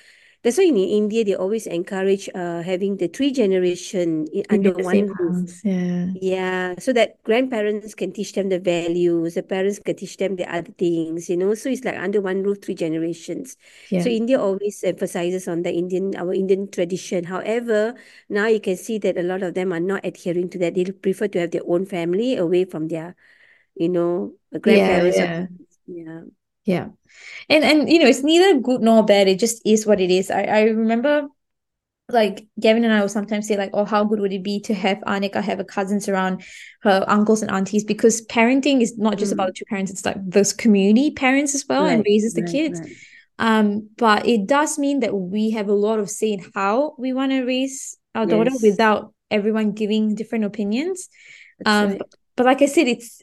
that's 0.45 0.57
why 0.61 0.65
in 0.65 0.77
India, 0.77 1.25
they 1.25 1.35
always 1.35 1.65
encourage 1.65 2.29
uh, 2.35 2.61
having 2.61 2.97
the 2.97 3.09
three 3.09 3.31
generation 3.33 4.27
i- 4.29 4.45
Living 4.51 4.67
under 4.69 4.73
one 4.85 5.07
roof. 5.17 5.65
Yeah. 5.65 6.05
Yeah, 6.21 6.75
so 6.79 6.93
that 6.93 7.21
grandparents 7.23 7.95
can 7.95 8.13
teach 8.13 8.33
them 8.33 8.49
the 8.49 8.59
values, 8.59 9.33
the 9.33 9.43
parents 9.43 9.79
can 9.79 9.95
teach 9.97 10.17
them 10.17 10.37
the 10.37 10.45
other 10.47 10.71
things, 10.71 11.29
you 11.29 11.35
know. 11.37 11.55
So 11.55 11.69
it's 11.69 11.83
like 11.83 11.97
under 11.97 12.21
one 12.21 12.43
roof, 12.43 12.61
three 12.63 12.75
generations. 12.75 13.57
So 13.97 14.09
India 14.09 14.39
always 14.39 14.83
emphasizes 14.83 15.47
on 15.49 15.63
the 15.63 15.73
Indian, 15.73 16.15
our 16.15 16.33
Indian 16.33 16.69
tradition. 16.71 17.25
However, 17.25 17.95
now 18.29 18.47
you 18.47 18.61
can 18.61 18.77
see 18.77 18.97
that 18.99 19.17
a 19.17 19.23
lot 19.23 19.43
of 19.43 19.55
them 19.55 19.73
are 19.73 19.81
not 19.81 20.05
adhering 20.05 20.49
to 20.51 20.59
that. 20.59 20.75
They 20.75 20.85
prefer 20.85 21.27
to 21.29 21.39
have 21.39 21.51
their 21.51 21.65
own 21.67 21.85
family 21.85 22.37
away 22.37 22.65
from 22.65 22.87
their, 22.87 23.15
you 23.75 23.89
know, 23.89 24.35
Yeah. 24.53 24.59
grandparents 24.61 25.19
or 25.19 25.27
Yeah. 25.27 25.47
yeah. 25.87 26.21
Yeah. 26.65 26.87
And 27.49 27.63
and 27.63 27.89
you 27.89 27.99
know, 27.99 28.07
it's 28.07 28.23
neither 28.23 28.59
good 28.59 28.81
nor 28.81 29.03
bad. 29.05 29.27
It 29.27 29.39
just 29.39 29.61
is 29.65 29.85
what 29.85 30.01
it 30.01 30.11
is. 30.11 30.31
I, 30.31 30.43
I 30.43 30.61
remember 30.63 31.27
like 32.09 32.47
Gavin 32.59 32.83
and 32.83 32.93
I 32.93 33.01
will 33.01 33.09
sometimes 33.09 33.47
say 33.47 33.57
like, 33.57 33.71
oh, 33.73 33.85
how 33.85 34.03
good 34.03 34.19
would 34.19 34.33
it 34.33 34.43
be 34.43 34.59
to 34.61 34.73
have 34.75 34.99
Anika 35.07 35.41
have 35.41 35.57
her 35.57 35.63
cousins 35.63 36.07
around 36.07 36.43
her 36.83 37.03
uncles 37.07 37.41
and 37.41 37.49
aunties 37.51 37.83
because 37.83 38.25
parenting 38.27 38.81
is 38.81 38.97
not 38.97 39.17
just 39.17 39.31
about 39.31 39.47
Mm. 39.47 39.47
the 39.47 39.53
two 39.53 39.65
parents, 39.65 39.91
it's 39.91 40.05
like 40.05 40.17
those 40.23 40.53
community 40.53 41.11
parents 41.11 41.55
as 41.55 41.65
well 41.67 41.85
and 41.87 42.03
raises 42.05 42.33
the 42.35 42.41
right, 42.41 42.51
kids. 42.51 42.79
right. 42.79 42.97
Um, 43.39 43.89
but 43.97 44.27
it 44.27 44.45
does 44.47 44.77
mean 44.77 44.99
that 45.01 45.15
we 45.15 45.51
have 45.51 45.67
a 45.67 45.73
lot 45.73 45.99
of 45.99 46.09
say 46.09 46.33
in 46.33 46.45
how 46.53 46.95
we 46.97 47.11
want 47.11 47.31
to 47.31 47.43
raise 47.43 47.97
our 48.13 48.25
daughter 48.25 48.51
Yes, 48.51 48.61
without 48.61 49.13
everyone 49.31 49.71
giving 49.71 50.15
different 50.15 50.45
opinions. 50.45 51.09
that's 51.57 51.69
Um, 51.69 51.89
right. 51.89 51.97
but, 51.97 52.07
but 52.35 52.45
like 52.45 52.61
I 52.61 52.67
said, 52.67 52.87
it's 52.87 53.21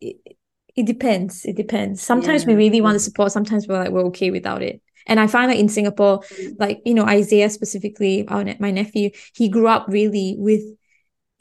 it, 0.00 0.37
it 0.76 0.86
depends. 0.86 1.44
It 1.44 1.56
depends. 1.56 2.00
Sometimes 2.02 2.46
we 2.46 2.54
really 2.54 2.80
want 2.80 2.94
yeah. 2.94 2.98
to 2.98 3.04
support, 3.04 3.32
sometimes 3.32 3.66
we're 3.66 3.78
like 3.78 3.90
we're 3.90 4.06
okay 4.06 4.30
without 4.30 4.62
it. 4.62 4.80
And 5.06 5.18
I 5.18 5.26
find 5.26 5.50
that 5.50 5.56
in 5.58 5.68
Singapore, 5.68 6.20
Mm. 6.20 6.56
like 6.58 6.82
you 6.84 6.94
know, 6.94 7.04
Isaiah 7.04 7.50
specifically, 7.50 8.26
our, 8.28 8.44
ne- 8.44 8.56
my 8.60 8.70
nephew, 8.70 9.10
he 9.34 9.48
grew 9.48 9.66
up 9.68 9.86
really 9.88 10.36
with 10.38 10.62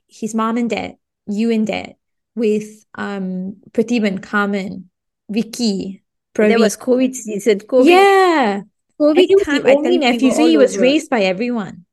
his 0.07 0.33
mom 0.33 0.57
and 0.57 0.69
dad, 0.69 0.95
you 1.27 1.51
and 1.51 1.67
dad, 1.67 1.95
with 2.35 2.85
um 2.95 3.57
Pratibhan, 3.71 4.21
Carmen, 4.23 4.89
Vicky, 5.29 6.03
Praveen. 6.33 6.59
was 6.59 6.77
COVID 6.77 7.13
season. 7.13 7.59
COVID 7.59 7.85
Yeah. 7.85 8.61
COVID 8.99 9.09
And 9.17 9.19
he 9.27 9.35
was 9.35 9.43
time, 9.45 9.63
the 9.63 9.69
I 9.69 9.73
only 9.75 9.97
nephew, 9.97 10.31
so 10.31 10.45
he 10.45 10.57
was 10.57 10.77
raised 10.77 11.09
by 11.09 11.21
everyone. 11.23 11.85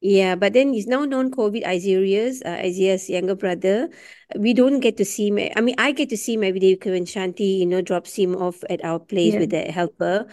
Yeah, 0.00 0.34
but 0.34 0.54
then 0.54 0.72
he's 0.72 0.86
now 0.86 1.04
non-COVID 1.04 1.66
Isaiah's, 1.66 2.40
uh, 2.40 2.56
Isaiah's 2.64 3.10
younger 3.10 3.34
brother. 3.34 3.90
We 4.34 4.54
don't 4.54 4.80
get 4.80 4.96
to 4.96 5.04
see 5.04 5.28
him. 5.28 5.38
I 5.54 5.60
mean, 5.60 5.74
I 5.76 5.92
get 5.92 6.08
to 6.08 6.16
see 6.16 6.34
him 6.34 6.44
every 6.44 6.58
day 6.60 6.78
when 6.82 7.04
Shanti, 7.04 7.58
you 7.58 7.66
know, 7.66 7.82
drops 7.82 8.16
him 8.16 8.34
off 8.34 8.64
at 8.70 8.82
our 8.82 8.98
place 8.98 9.34
Yeah. 9.34 9.40
with 9.40 9.50
the 9.50 9.62
helper. 9.64 10.26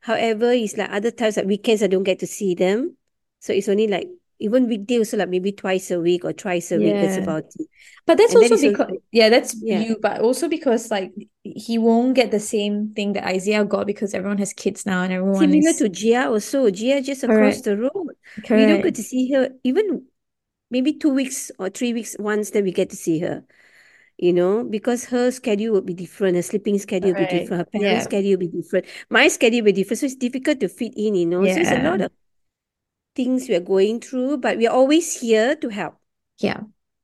However, 0.00 0.52
it's 0.52 0.78
like 0.78 0.90
other 0.90 1.10
times, 1.10 1.36
like 1.36 1.44
weekends, 1.44 1.82
I 1.82 1.88
don't 1.88 2.02
get 2.02 2.20
to 2.20 2.26
see 2.26 2.54
them. 2.54 2.96
So 3.40 3.52
it's 3.52 3.68
only 3.68 3.88
like, 3.88 4.08
even 4.38 4.68
weekday 4.68 4.96
also 4.96 5.18
like 5.18 5.28
maybe 5.28 5.52
twice 5.52 5.90
a 5.90 6.00
week 6.00 6.24
or 6.24 6.32
twice 6.32 6.72
a 6.72 6.78
week. 6.78 6.94
That's 6.94 7.18
about 7.18 7.44
it. 7.58 7.66
But 8.06 8.16
that's 8.16 8.32
And 8.32 8.42
also 8.42 8.54
it's 8.54 8.64
also, 8.64 8.70
because, 8.70 8.96
yeah, 9.12 9.28
that's 9.28 9.54
yeah. 9.60 9.80
you, 9.80 9.98
but 10.00 10.22
also 10.22 10.48
because 10.48 10.90
like 10.90 11.12
he 11.60 11.78
won't 11.78 12.14
get 12.14 12.30
the 12.30 12.40
same 12.40 12.92
thing 12.94 13.12
that 13.14 13.24
Isaiah 13.26 13.64
got 13.64 13.86
because 13.86 14.14
everyone 14.14 14.38
has 14.38 14.52
kids 14.52 14.86
now 14.86 15.02
and 15.02 15.12
everyone 15.12 15.52
Similar 15.52 15.72
is 15.72 15.76
to 15.78 15.88
Gia 15.88 16.28
also. 16.28 16.70
Gia 16.70 17.00
just 17.02 17.22
across 17.24 17.60
correct, 17.60 17.64
the 17.64 17.76
road. 17.76 18.16
We 18.52 18.66
don't 18.66 18.82
get 18.82 18.94
to 18.96 19.02
see 19.02 19.32
her 19.32 19.50
even 19.64 20.06
maybe 20.70 20.92
two 20.92 21.10
weeks 21.14 21.50
or 21.58 21.70
three 21.70 21.92
weeks 21.94 22.16
once, 22.18 22.50
then 22.50 22.64
we 22.64 22.72
get 22.72 22.90
to 22.90 22.96
see 22.96 23.20
her. 23.20 23.44
You 24.18 24.32
know, 24.34 24.64
because 24.64 25.06
her 25.06 25.30
schedule 25.30 25.72
will 25.72 25.80
be 25.82 25.94
different, 25.94 26.36
her 26.36 26.42
sleeping 26.42 26.78
schedule 26.78 27.10
will 27.10 27.16
be 27.16 27.26
different, 27.26 27.60
her 27.60 27.80
parents' 27.80 28.04
Yeah, 28.04 28.04
schedule 28.04 28.32
will 28.32 28.38
be 28.38 28.48
different, 28.48 28.86
my 29.10 29.28
schedule 29.28 29.60
will 29.60 29.66
be 29.66 29.72
different. 29.72 30.00
So 30.00 30.06
it's 30.06 30.14
difficult 30.16 30.60
to 30.60 30.68
fit 30.68 30.92
in, 30.96 31.14
you 31.14 31.26
know. 31.26 31.46
So 31.48 31.60
it's 31.60 31.72
a 31.72 31.78
lot 31.78 32.00
of 32.02 32.12
things 33.14 33.48
we 33.48 33.54
are 33.54 33.60
going 33.60 34.00
through, 34.00 34.38
but 34.38 34.56
we 34.58 34.66
are 34.66 34.74
always 34.74 35.20
here 35.20 35.56
to 35.56 35.68
help. 35.68 35.96
yeah. 36.38 36.62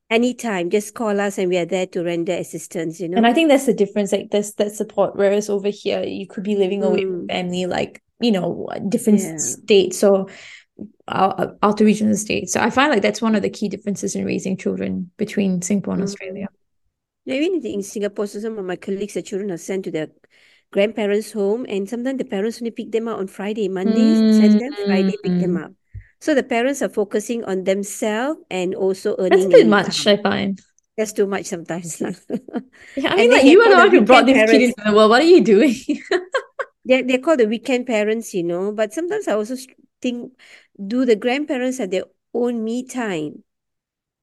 Anytime, 0.09 0.69
just 0.69 0.93
call 0.95 1.19
us 1.19 1.37
and 1.37 1.49
we 1.49 1.57
are 1.57 1.65
there 1.65 1.85
to 1.87 2.03
render 2.03 2.33
assistance, 2.33 2.99
you 2.99 3.09
know. 3.09 3.17
And 3.17 3.27
I 3.27 3.33
think 3.33 3.49
that's 3.49 3.65
the 3.65 3.73
difference, 3.73 4.11
like 4.11 4.29
there's 4.31 4.53
that 4.53 4.71
support. 4.71 5.15
Whereas 5.15 5.49
over 5.49 5.69
here, 5.69 6.03
you 6.03 6.27
could 6.27 6.43
be 6.43 6.55
living 6.55 6.83
away 6.83 6.99
from 7.01 7.25
Mm, 7.25 7.27
family, 7.27 7.65
like, 7.65 8.01
you 8.21 8.31
know, 8.31 8.67
different 8.89 9.19
yeah. 9.19 9.37
states 9.41 10.03
or 10.03 10.27
out, 11.07 11.57
outer 11.63 11.87
of 11.87 11.99
the 11.99 12.15
states. 12.17 12.53
So 12.53 12.61
I 12.61 12.69
find 12.69 12.91
like 12.91 13.01
that's 13.01 13.21
one 13.21 13.35
of 13.35 13.41
the 13.41 13.49
key 13.49 13.69
differences 13.69 14.15
in 14.15 14.25
raising 14.25 14.57
children 14.57 15.11
between 15.17 15.61
Singapore 15.61 15.95
and 15.95 16.03
Mm. 16.03 16.03
Australia. 16.03 16.47
Yeah, 17.25 17.35
Even 17.35 17.65
in 17.65 17.83
Singapore, 17.83 18.27
so 18.27 18.39
some 18.39 18.57
of 18.57 18.65
my 18.65 18.75
colleagues, 18.77 19.13
the 19.13 19.21
children 19.21 19.51
are 19.51 19.57
sent 19.57 19.83
to 19.85 19.91
their 19.91 20.09
grandparents' 20.71 21.33
home, 21.33 21.65
and 21.67 21.89
sometimes 21.89 22.17
the 22.19 22.25
parents 22.25 22.61
only 22.61 22.71
pick 22.71 22.91
them 22.91 23.07
up 23.07 23.19
on 23.19 23.27
Friday, 23.27 23.67
Mondays, 23.69 24.23
send 24.29 24.59
them, 24.59 24.77
Friday, 24.85 25.17
pick 25.17 25.37
them 25.37 25.55
Mm, 25.55 25.57
up. 25.57 25.73
So 26.19 26.33
the 26.35 26.43
parents 26.43 26.81
are 26.81 26.89
focusing 26.89 27.43
on 27.45 27.63
themselves 27.65 28.41
and 28.49 28.75
also 28.75 29.15
that's 29.29 29.45
earning 29.45 29.51
bit 29.51 29.67
an 29.67 29.67
much. 29.67 30.07
I 30.07 30.17
find. 30.17 30.61
That's 30.97 31.13
too 31.13 31.27
much 31.27 31.45
sometimes. 31.45 32.01
Yeah, 32.95 33.11
I 33.11 33.15
mean, 33.17 33.31
then 33.31 33.31
like 33.31 33.45
you 33.45 33.61
are 33.61 33.69
the 33.69 33.75
one 33.77 33.91
who 33.91 34.01
brought 34.01 34.25
this 34.25 34.43
kid 34.43 34.61
into 34.61 34.75
the 34.85 34.93
world. 34.93 35.09
What 35.11 35.21
are 35.21 35.25
you 35.25 35.43
doing? 35.43 35.75
They're, 36.85 37.03
they're 37.03 37.19
called 37.19 37.39
the 37.39 37.47
weekend 37.47 37.85
parents, 37.87 38.33
you 38.33 38.43
know. 38.43 38.71
But 38.71 38.93
sometimes 38.93 39.27
I 39.27 39.33
also 39.33 39.55
think, 40.01 40.33
do 40.87 41.05
the 41.05 41.15
grandparents 41.15 41.77
have 41.79 41.91
their 41.91 42.05
own 42.33 42.63
me 42.63 42.85
time? 42.85 43.43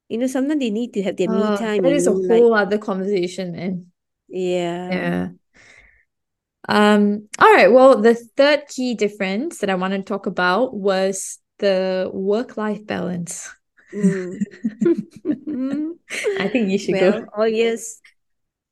You 0.09 0.19
know, 0.19 0.27
sometimes 0.29 0.61
they 0.61 0.71
need 0.71 0.95
to 0.95 1.03
have 1.05 1.17
their 1.19 1.29
me 1.29 1.53
Oh, 1.53 1.53
time, 1.53 1.83
that 1.83 1.93
is 1.93 2.07
a 2.07 2.13
know, 2.13 2.21
like, 2.29 2.51
whole 2.53 2.55
other 2.55 2.79
conversation, 2.79 3.53
man. 3.53 3.93
yeah. 4.29 5.09
Yeah. 5.09 5.31
Um, 6.69 7.29
all 7.39 7.53
right. 7.53 7.71
Well, 7.71 8.01
the 8.01 8.15
third 8.15 8.69
key 8.69 8.95
difference 8.95 9.59
that 9.59 9.71
I 9.71 9.75
want 9.75 9.93
to 9.93 10.03
talk 10.03 10.27
about 10.27 10.75
was 10.75 11.39
the 11.59 12.11
work-life 12.13 12.87
balance. 12.87 13.51
Mm. 13.95 14.39
I 16.41 16.49
think 16.49 16.71
you 16.71 16.79
should 16.79 16.95
go. 16.95 17.27
Oh 17.37 17.45
yes. 17.45 18.01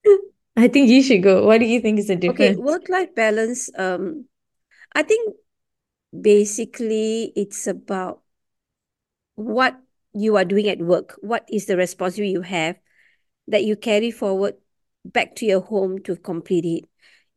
I 0.57 0.69
think 0.69 0.89
you 0.89 1.03
should 1.03 1.23
go. 1.23 1.47
What 1.47 1.59
do 1.59 1.67
you 1.67 1.81
think 1.81 1.99
is 1.99 2.09
the 2.09 2.17
difference? 2.17 2.41
Okay, 2.41 2.49
difference? 2.51 2.71
work-life 2.71 3.15
balance. 3.15 3.71
Um, 3.79 4.27
I 4.95 5.03
think 5.03 5.37
basically 6.19 7.33
it's 7.35 7.67
about 7.67 8.21
what 9.35 9.81
you 10.13 10.37
are 10.37 10.45
doing 10.45 10.69
at 10.69 10.79
work. 10.79 11.17
What 11.21 11.49
is 11.51 11.67
the 11.67 11.77
responsibility 11.77 12.33
you 12.33 12.43
have 12.43 12.77
that 13.49 13.65
you 13.65 13.77
carry 13.77 14.11
forward 14.11 14.55
back 15.05 15.35
to 15.37 15.47
your 15.47 15.61
home 15.61 16.03
to 16.03 16.17
complete 16.17 16.65
it? 16.65 16.89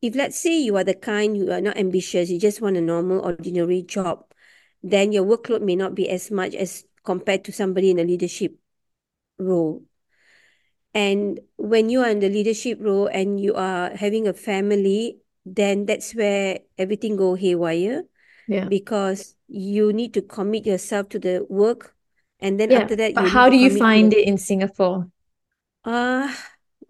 If 0.02 0.14
let's 0.14 0.38
say 0.38 0.60
you 0.60 0.76
are 0.76 0.84
the 0.84 0.94
kind 0.94 1.36
you 1.36 1.50
are 1.52 1.60
not 1.60 1.78
ambitious, 1.78 2.30
you 2.30 2.38
just 2.38 2.60
want 2.60 2.76
a 2.76 2.80
normal, 2.80 3.20
ordinary 3.20 3.82
job, 3.82 4.24
then 4.82 5.12
your 5.12 5.24
workload 5.24 5.62
may 5.62 5.76
not 5.76 5.94
be 5.94 6.08
as 6.08 6.30
much 6.30 6.54
as 6.54 6.84
compared 7.04 7.44
to 7.44 7.52
somebody 7.52 7.90
in 7.90 7.98
a 7.98 8.04
leadership 8.04 8.56
role. 9.38 9.82
And 10.94 11.40
when 11.56 11.90
you 11.90 12.00
are 12.00 12.08
in 12.08 12.20
the 12.20 12.28
leadership 12.30 12.78
role 12.80 13.06
and 13.06 13.38
you 13.38 13.54
are 13.54 13.90
having 13.94 14.26
a 14.26 14.32
family, 14.32 15.18
then 15.44 15.84
that's 15.86 16.14
where 16.14 16.60
everything 16.78 17.16
go 17.16 17.34
haywire 17.34 18.04
Yeah. 18.48 18.68
because 18.68 19.36
you 19.48 19.92
need 19.92 20.14
to 20.14 20.22
commit 20.22 20.66
yourself 20.66 21.08
to 21.10 21.18
the 21.18 21.46
work, 21.48 21.94
and 22.40 22.58
then 22.58 22.72
Yeah. 22.72 22.82
after 22.82 22.96
that 22.96 23.14
But 23.14 23.24
you 23.24 23.28
how 23.28 23.48
do 23.50 23.56
you 23.56 23.70
find 23.78 24.12
it 24.12 24.26
in 24.26 24.38
Singapore? 24.38 25.08
uh 25.84 26.32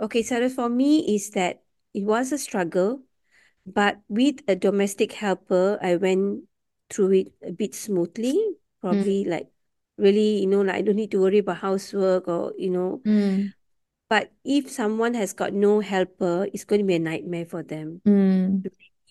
okay, 0.00 0.23
Sarah, 0.23 0.50
for 0.50 0.69
me 0.69 1.14
is 1.14 1.31
that 1.31 1.62
it 1.95 2.05
was 2.05 2.33
a 2.33 2.38
struggle, 2.38 3.02
but 3.66 4.00
with 4.09 4.40
a 4.49 4.57
domestic 4.57 5.12
helper, 5.12 5.78
I 5.83 5.97
went 5.97 6.45
through 6.90 7.12
it 7.12 7.33
a 7.43 7.52
bit 7.52 7.75
smoothly. 7.75 8.37
Mm, 8.90 9.02
Probably 9.05 9.25
like 9.25 9.50
really, 9.99 10.40
you 10.40 10.47
know, 10.47 10.62
like 10.62 10.76
I 10.76 10.83
don't 10.83 10.97
need 10.97 11.11
to 11.12 11.21
worry 11.21 11.38
about 11.38 11.59
housework 11.59 12.28
or, 12.28 12.52
you 12.59 12.71
know. 12.71 13.02
mm, 13.05 13.52
But 14.09 14.33
if 14.45 14.69
someone 14.69 15.14
has 15.14 15.33
got 15.33 15.52
no 15.52 15.78
helper, 15.81 16.49
it's 16.52 16.64
going 16.64 16.81
to 16.81 16.87
be 16.87 16.97
a 16.97 16.99
nightmare 16.99 17.47
for 17.47 17.62
them. 17.62 18.02
mm. 18.05 18.62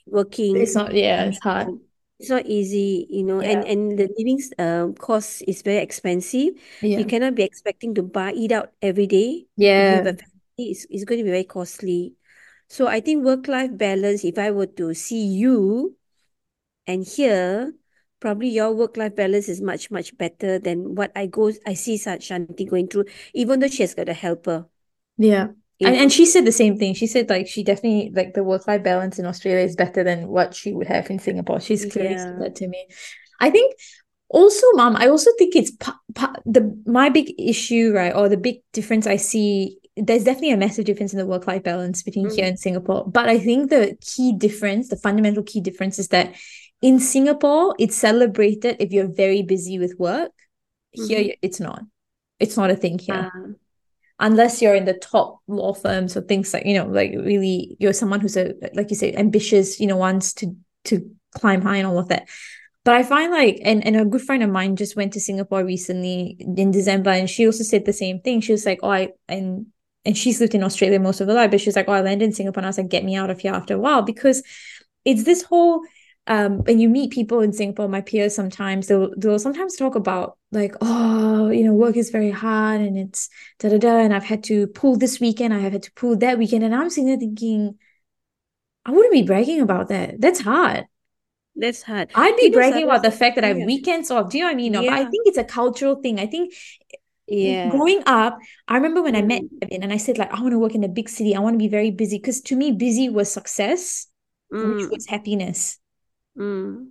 Working 0.08 0.62
It's 0.62 0.76
not, 0.76 0.94
yeah, 0.94 1.26
it's 1.26 1.40
hard. 1.40 1.70
It's 2.20 2.30
not 2.30 2.46
easy, 2.46 3.08
you 3.10 3.24
know, 3.24 3.42
and 3.42 3.64
Yeah. 3.64 3.72
and 3.72 4.00
the 4.00 4.08
living 4.18 4.40
um 4.58 4.96
cost 4.96 5.44
is 5.48 5.62
very 5.62 5.84
expensive. 5.84 6.56
Yeah. 6.82 6.98
You 7.00 7.06
cannot 7.06 7.36
be 7.36 7.44
expecting 7.44 7.94
to 7.96 8.04
buy 8.04 8.32
eat 8.32 8.52
out 8.54 8.72
every 8.82 9.08
day. 9.08 9.48
Yeah. 9.58 10.08
it's, 10.58 10.86
it's 10.90 11.04
going 11.04 11.20
to 11.20 11.24
be 11.26 11.30
very 11.32 11.44
costly. 11.44 12.16
So 12.70 12.88
I 12.88 13.02
think 13.02 13.24
work-life 13.26 13.78
balance, 13.78 14.24
if 14.24 14.38
I 14.40 14.52
were 14.52 14.68
to 14.80 14.94
see 14.94 15.24
you 15.26 15.98
and 16.88 17.06
here, 17.06 17.74
probably 18.20 18.50
your 18.50 18.74
work-life 18.74 19.16
balance 19.16 19.50
is 19.50 19.62
much, 19.62 19.92
much 19.92 20.18
better 20.18 20.60
than 20.60 20.96
what 20.96 21.12
I 21.16 21.28
go 21.28 21.52
I 21.66 21.74
see 21.74 21.98
Shanti 21.98 22.70
going 22.70 22.88
through, 22.88 23.06
even 23.34 23.60
though 23.60 23.68
she 23.68 23.84
has 23.84 23.94
got 23.94 24.10
a 24.10 24.14
helper, 24.14 24.66
Yeah. 25.18 25.48
you 25.80 25.88
And 25.88 25.96
know. 25.96 26.02
and 26.04 26.12
she 26.12 26.26
said 26.26 26.46
the 26.46 26.52
same 26.52 26.78
thing. 26.78 26.94
She 26.94 27.08
said 27.08 27.30
like 27.30 27.48
she 27.48 27.64
definitely 27.64 28.12
like 28.16 28.34
the 28.34 28.44
work-life 28.44 28.84
balance 28.84 29.20
in 29.20 29.26
Australia 29.26 29.64
is 29.66 29.76
better 29.76 30.04
than 30.04 30.28
what 30.28 30.56
she 30.56 30.74
would 30.74 30.88
have 30.88 31.10
in 31.10 31.20
Singapore. 31.20 31.60
She's 31.60 31.86
clearly 31.86 32.18
said 32.18 32.36
Yeah. 32.40 32.40
that 32.40 32.56
to 32.56 32.68
me. 32.68 32.88
I 33.40 33.50
think 33.50 33.76
also, 34.30 34.66
Mom, 34.74 34.96
I 34.96 35.08
also 35.08 35.30
think 35.38 35.56
it's 35.56 35.72
pa 35.72 36.00
pa 36.16 36.34
the 36.46 36.76
my 36.88 37.10
big 37.10 37.34
issue, 37.38 37.92
right, 37.94 38.14
or 38.16 38.28
the 38.28 38.38
big 38.38 38.58
difference 38.74 39.06
I 39.06 39.18
see. 39.18 39.78
There's 39.98 40.24
definitely 40.26 40.52
a 40.52 40.58
massive 40.58 40.84
difference 40.86 41.14
in 41.14 41.20
the 41.20 41.28
work-life 41.28 41.64
balance 41.64 42.04
between 42.04 42.30
here 42.30 42.44
Mm. 42.46 42.48
and 42.50 42.60
Singapore. 42.60 43.06
But 43.08 43.30
I 43.30 43.38
think 43.40 43.70
the 43.70 43.96
key 44.02 44.34
difference, 44.34 44.90
the 44.90 44.98
fundamental 44.98 45.44
key 45.44 45.62
difference, 45.62 46.00
is 46.00 46.10
that 46.10 46.34
in 46.82 47.00
Singapore, 47.00 47.76
it's 47.80 47.96
celebrated 47.96 48.78
if 48.80 48.92
you're 48.92 49.08
very 49.12 49.42
busy 49.42 49.80
with 49.80 49.96
work. 50.00 50.32
Here, 50.92 51.20
Mm-hmm. 51.20 51.30
it's 51.42 51.60
not. 51.60 51.84
It's 52.40 52.58
not 52.58 52.72
a 52.72 52.76
thing 52.76 53.00
here 53.00 53.32
Uh, 53.36 53.54
unless 54.20 54.62
you're 54.62 54.76
in 54.76 54.86
the 54.86 54.94
top 54.94 55.40
law 55.48 55.74
firms 55.74 56.16
or 56.16 56.22
things 56.22 56.54
like 56.54 56.66
you 56.66 56.74
know 56.74 56.88
like 56.88 57.12
really 57.12 57.76
you're 57.80 57.94
someone 57.94 58.20
who's 58.22 58.38
a 58.38 58.54
like 58.74 58.90
you 58.90 58.96
say 58.96 59.14
ambitious 59.14 59.80
you 59.80 59.88
know 59.88 59.98
wants 59.98 60.34
to 60.34 60.56
to 60.86 61.10
climb 61.36 61.62
high 61.62 61.78
and 61.78 61.88
all 61.88 62.00
of 62.00 62.08
that 62.08 62.28
but 62.84 62.94
I 62.96 63.04
find 63.04 63.32
like 63.32 63.60
and 63.64 63.86
and 63.86 63.96
a 63.96 64.06
good 64.06 64.22
friend 64.22 64.44
of 64.44 64.50
mine 64.50 64.76
just 64.76 64.96
went 64.96 65.14
to 65.14 65.20
Singapore 65.20 65.66
recently 65.66 66.38
in 66.40 66.72
December 66.72 67.10
and 67.12 67.30
she 67.30 67.46
also 67.46 67.64
said 67.64 67.86
the 67.86 67.94
same 67.94 68.22
thing 68.22 68.42
she 68.42 68.52
was 68.54 68.66
like 68.66 68.80
oh 68.84 68.90
I 68.92 69.10
and 69.28 69.68
and 70.06 70.18
she's 70.18 70.40
lived 70.40 70.56
in 70.56 70.64
Australia 70.64 71.00
most 71.00 71.20
of 71.22 71.28
her 71.28 71.34
life 71.34 71.52
but 71.52 71.62
she's 71.62 71.76
like 71.76 71.90
oh 71.90 71.94
I 71.94 72.02
landed 72.02 72.26
in 72.26 72.34
Singapore 72.34 72.60
and 72.62 72.68
I 72.68 72.70
was 72.70 72.78
like 72.78 72.90
get 72.90 73.04
me 73.04 73.16
out 73.16 73.30
of 73.30 73.40
here 73.40 73.54
after 73.54 73.76
a 73.76 73.80
while 73.80 74.02
because 74.04 74.44
it's 75.04 75.24
this 75.24 75.44
whole 75.44 75.82
um 76.28 76.64
when 76.64 76.80
you 76.80 76.90
meet 76.90 77.12
people 77.12 77.42
in 77.42 77.54
Singapore 77.54 77.88
my 77.88 78.02
peers 78.02 78.36
sometimes 78.36 78.88
they'll 78.88 79.12
they'll 79.18 79.40
sometimes 79.40 79.76
talk 79.76 79.96
about 79.96 80.38
like 80.52 80.74
oh 80.82 81.50
you 81.50 81.64
know 81.64 81.74
work 81.74 81.96
is 81.96 82.10
very 82.10 82.32
hard 82.32 82.82
and 82.82 82.98
it's 82.98 83.30
da 83.60 83.70
da 83.70 83.78
da 83.78 83.98
and 84.00 84.14
I've 84.14 84.24
had 84.24 84.44
to 84.46 84.68
pull 84.68 84.98
this 84.98 85.20
weekend 85.20 85.54
I 85.54 85.60
have 85.60 85.74
had 85.74 85.84
to 85.84 85.92
pull 85.94 86.16
that 86.18 86.38
weekend 86.38 86.64
and 86.64 86.74
I'm 86.74 86.90
sitting 86.90 87.08
there 87.08 87.18
thinking 87.18 87.78
I 88.86 88.92
wouldn't 88.92 89.14
be 89.14 89.24
bragging 89.24 89.62
about 89.62 89.90
that. 89.90 90.22
That's 90.22 90.40
hard. 90.40 90.86
That's 91.56 91.82
hard. 91.82 92.12
I'd 92.14 92.36
be 92.36 92.52
bragging 92.52 92.84
about 92.84 93.02
the 93.02 93.12
fact 93.12 93.36
that 93.36 93.44
I 93.44 93.48
have 93.48 93.58
yeah, 93.58 93.66
weekends 93.66 94.12
off. 94.12 94.30
Do 94.30 94.38
you 94.38 94.44
know 94.44 94.50
what 94.50 94.54
I 94.54 94.56
mean? 94.56 94.72
No, 94.74 94.84
but 94.84 94.94
I 94.94 95.06
think 95.06 95.26
it's 95.26 95.38
a 95.38 95.44
cultural 95.44 95.96
thing. 95.96 96.20
I 96.20 96.28
think 96.28 96.54
yeah. 97.28 97.70
growing 97.72 98.04
up 98.06 98.38
I 98.68 98.76
remember 98.76 99.02
when 99.02 99.16
I 99.16 99.22
met 99.22 99.42
Mm, 99.42 99.60
Kevin 99.62 99.84
and 99.84 99.92
I 99.92 99.98
said 99.98 100.18
like 100.18 100.32
I 100.32 100.40
want 100.42 100.52
to 100.52 100.60
work 100.60 100.76
in 100.76 100.84
a 100.84 100.90
big 100.90 101.10
city. 101.10 101.36
I 101.36 101.40
want 101.40 101.56
to 101.56 101.58
be 101.58 101.68
very 101.68 101.92
busy. 101.92 102.18
Because 102.18 102.42
to 102.42 102.56
me 102.56 102.72
busy 102.72 103.10
was 103.10 103.32
success 103.32 104.08
which 104.62 104.84
mm, 104.84 104.90
was 104.90 105.08
happiness 105.08 105.80
mm. 106.38 106.88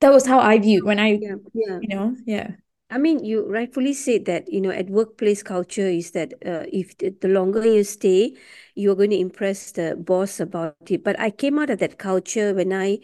that 0.00 0.12
was 0.12 0.26
how 0.26 0.40
I 0.40 0.58
viewed 0.58 0.84
when 0.84 0.98
I 1.00 1.18
Yeah, 1.20 1.36
yeah. 1.54 1.78
you 1.80 1.88
know 1.88 2.16
yeah 2.26 2.52
I 2.90 2.96
mean, 2.96 3.22
you 3.22 3.46
rightfully 3.46 3.92
said 3.92 4.24
that, 4.24 4.50
you 4.50 4.62
know, 4.62 4.70
at 4.70 4.88
workplace 4.88 5.42
culture 5.42 5.86
is 5.86 6.12
that 6.12 6.32
uh, 6.46 6.64
if 6.72 6.96
the, 6.96 7.28
longer 7.28 7.62
you 7.66 7.84
stay, 7.84 8.34
you're 8.74 8.94
going 8.94 9.10
to 9.10 9.18
impress 9.18 9.72
the 9.72 9.94
boss 9.94 10.40
about 10.40 10.76
it. 10.88 11.04
But 11.04 11.20
I 11.20 11.30
came 11.30 11.58
out 11.58 11.68
of 11.68 11.80
that 11.80 11.98
culture 11.98 12.54
when 12.54 12.72
I 12.72 13.00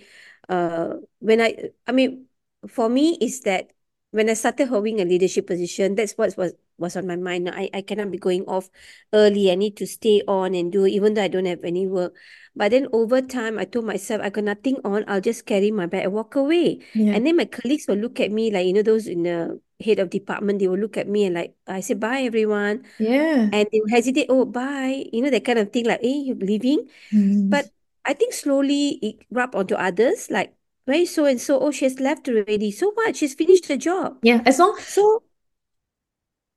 uh, 0.49 0.94
when 1.18 1.40
I, 1.40 1.71
I 1.87 1.92
mean, 1.92 2.26
for 2.66 2.88
me 2.88 3.18
is 3.21 3.40
that 3.42 3.73
when 4.11 4.30
I 4.30 4.35
started 4.35 4.68
holding 4.68 5.00
a 5.00 5.04
leadership 5.04 5.47
position, 5.47 5.97
that's 5.97 6.14
what 6.14 6.35
was 6.38 6.54
was 6.78 6.96
on 6.96 7.06
my 7.06 7.16
mind. 7.16 7.50
I, 7.50 7.70
I 7.72 7.82
cannot 7.82 8.10
be 8.10 8.18
going 8.18 8.44
off 8.46 8.68
early. 9.12 9.50
I 9.50 9.54
need 9.54 9.76
to 9.78 9.86
stay 9.86 10.22
on 10.26 10.54
and 10.54 10.72
do, 10.72 10.86
even 10.86 11.14
though 11.14 11.22
I 11.22 11.28
don't 11.28 11.46
have 11.46 11.64
any 11.64 11.86
work. 11.86 12.14
But 12.56 12.70
then 12.70 12.86
over 12.92 13.20
time, 13.20 13.58
I 13.58 13.64
told 13.64 13.84
myself, 13.84 14.22
I 14.22 14.30
got 14.30 14.44
nothing 14.44 14.78
on. 14.84 15.04
I'll 15.08 15.20
just 15.20 15.46
carry 15.46 15.70
my 15.70 15.86
bag 15.86 16.04
and 16.04 16.12
walk 16.12 16.36
away. 16.36 16.80
Yeah. 16.94 17.12
And 17.14 17.26
then 17.26 17.36
my 17.36 17.46
colleagues 17.46 17.86
will 17.88 17.96
look 17.96 18.20
at 18.20 18.30
me 18.30 18.50
like, 18.50 18.66
you 18.66 18.72
know, 18.72 18.82
those 18.82 19.06
in 19.06 19.24
the 19.24 19.60
head 19.82 19.98
of 19.98 20.10
department, 20.10 20.60
they 20.60 20.68
will 20.68 20.78
look 20.78 20.96
at 20.96 21.08
me 21.08 21.24
and 21.24 21.34
like, 21.34 21.54
I 21.66 21.80
say, 21.80 21.94
bye, 21.94 22.22
everyone. 22.22 22.84
Yeah. 22.98 23.50
And 23.52 23.66
they 23.72 23.80
hesitate, 23.90 24.26
oh, 24.28 24.44
bye. 24.44 25.04
You 25.12 25.22
know, 25.22 25.30
that 25.30 25.44
kind 25.44 25.58
of 25.58 25.72
thing, 25.72 25.86
like, 25.86 26.00
hey, 26.00 26.30
you're 26.30 26.36
leaving. 26.36 26.88
Mm. 27.12 27.50
But 27.50 27.70
I 28.04 28.12
think 28.14 28.32
slowly 28.32 28.98
it 29.02 29.16
rubbed 29.30 29.54
onto 29.56 29.74
others, 29.74 30.30
like, 30.30 30.54
is 30.86 31.14
so 31.14 31.24
and 31.24 31.40
so? 31.40 31.58
Oh, 31.60 31.70
she 31.70 31.86
has 31.86 31.98
left 31.98 32.28
already. 32.28 32.70
So 32.70 32.92
what? 32.92 33.16
She's 33.16 33.34
finished 33.34 33.68
the 33.68 33.78
job. 33.78 34.18
Yeah. 34.22 34.42
As 34.44 34.58
long 34.58 34.78
So 34.78 35.22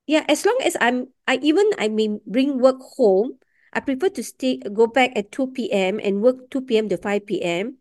yeah, 0.07 0.25
as 0.29 0.45
long 0.45 0.57
as 0.63 0.77
I'm 0.81 1.09
I 1.27 1.39
even 1.43 1.69
I 1.77 1.89
may 1.89 2.19
bring 2.25 2.59
work 2.59 2.79
home, 2.97 3.39
I 3.73 3.81
prefer 3.81 4.09
to 4.17 4.23
stay 4.23 4.57
go 4.59 4.87
back 4.87 5.13
at 5.15 5.31
2 5.31 5.71
p.m. 5.71 5.99
and 6.03 6.21
work 6.23 6.49
2 6.49 6.77
p.m. 6.77 6.89
to 6.89 6.97
5 6.97 7.41
p.m. 7.43 7.77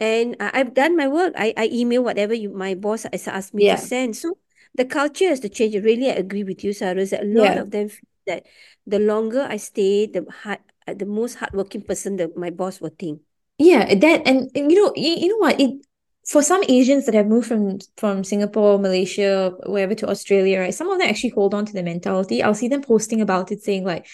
And 0.00 0.36
I, 0.40 0.50
I've 0.60 0.74
done 0.74 0.96
my 0.96 1.08
work. 1.08 1.34
I, 1.36 1.54
I 1.56 1.68
email 1.72 2.02
whatever 2.02 2.34
you 2.34 2.50
my 2.50 2.74
boss 2.74 3.04
has 3.12 3.28
asked 3.28 3.54
me 3.54 3.64
to 3.68 3.76
send. 3.76 4.16
So 4.16 4.38
the 4.74 4.84
culture 4.86 5.28
has 5.28 5.40
to 5.40 5.48
change. 5.48 5.74
Really, 5.76 6.08
I 6.10 6.14
agree 6.16 6.44
with 6.44 6.64
you, 6.64 6.72
Sarah. 6.72 7.04
That 7.04 7.22
a 7.22 7.26
lot 7.28 7.56
Yeah. 7.56 7.62
of 7.62 7.70
them 7.70 7.88
feel 7.88 8.08
that 8.26 8.46
the 8.86 8.98
longer 8.98 9.42
I 9.44 9.56
stay, 9.58 10.06
the 10.06 10.24
hard, 10.44 10.60
the 10.86 11.06
most 11.06 11.36
hardworking 11.36 11.82
person 11.82 12.16
that 12.16 12.36
my 12.36 12.50
boss 12.50 12.80
will 12.80 12.94
think. 12.98 13.22
Yeah, 13.58 13.94
that 13.94 14.26
and, 14.26 14.50
and 14.54 14.72
you 14.72 14.80
know, 14.82 14.92
you, 14.96 15.16
you 15.16 15.28
know 15.28 15.36
what? 15.38 15.60
It 15.60 15.84
for 16.28 16.42
some 16.42 16.62
Asians 16.68 17.06
that 17.06 17.14
have 17.14 17.26
moved 17.26 17.48
from 17.48 17.78
from 17.96 18.24
Singapore, 18.24 18.78
Malaysia, 18.78 19.54
wherever 19.66 19.94
to 19.96 20.08
Australia, 20.08 20.60
right? 20.60 20.74
Some 20.74 20.90
of 20.90 20.98
them 20.98 21.08
actually 21.08 21.30
hold 21.30 21.54
on 21.54 21.66
to 21.66 21.72
the 21.72 21.82
mentality. 21.82 22.42
I'll 22.42 22.54
see 22.54 22.68
them 22.68 22.82
posting 22.82 23.20
about 23.20 23.50
it, 23.52 23.62
saying 23.62 23.84
like, 23.84 24.06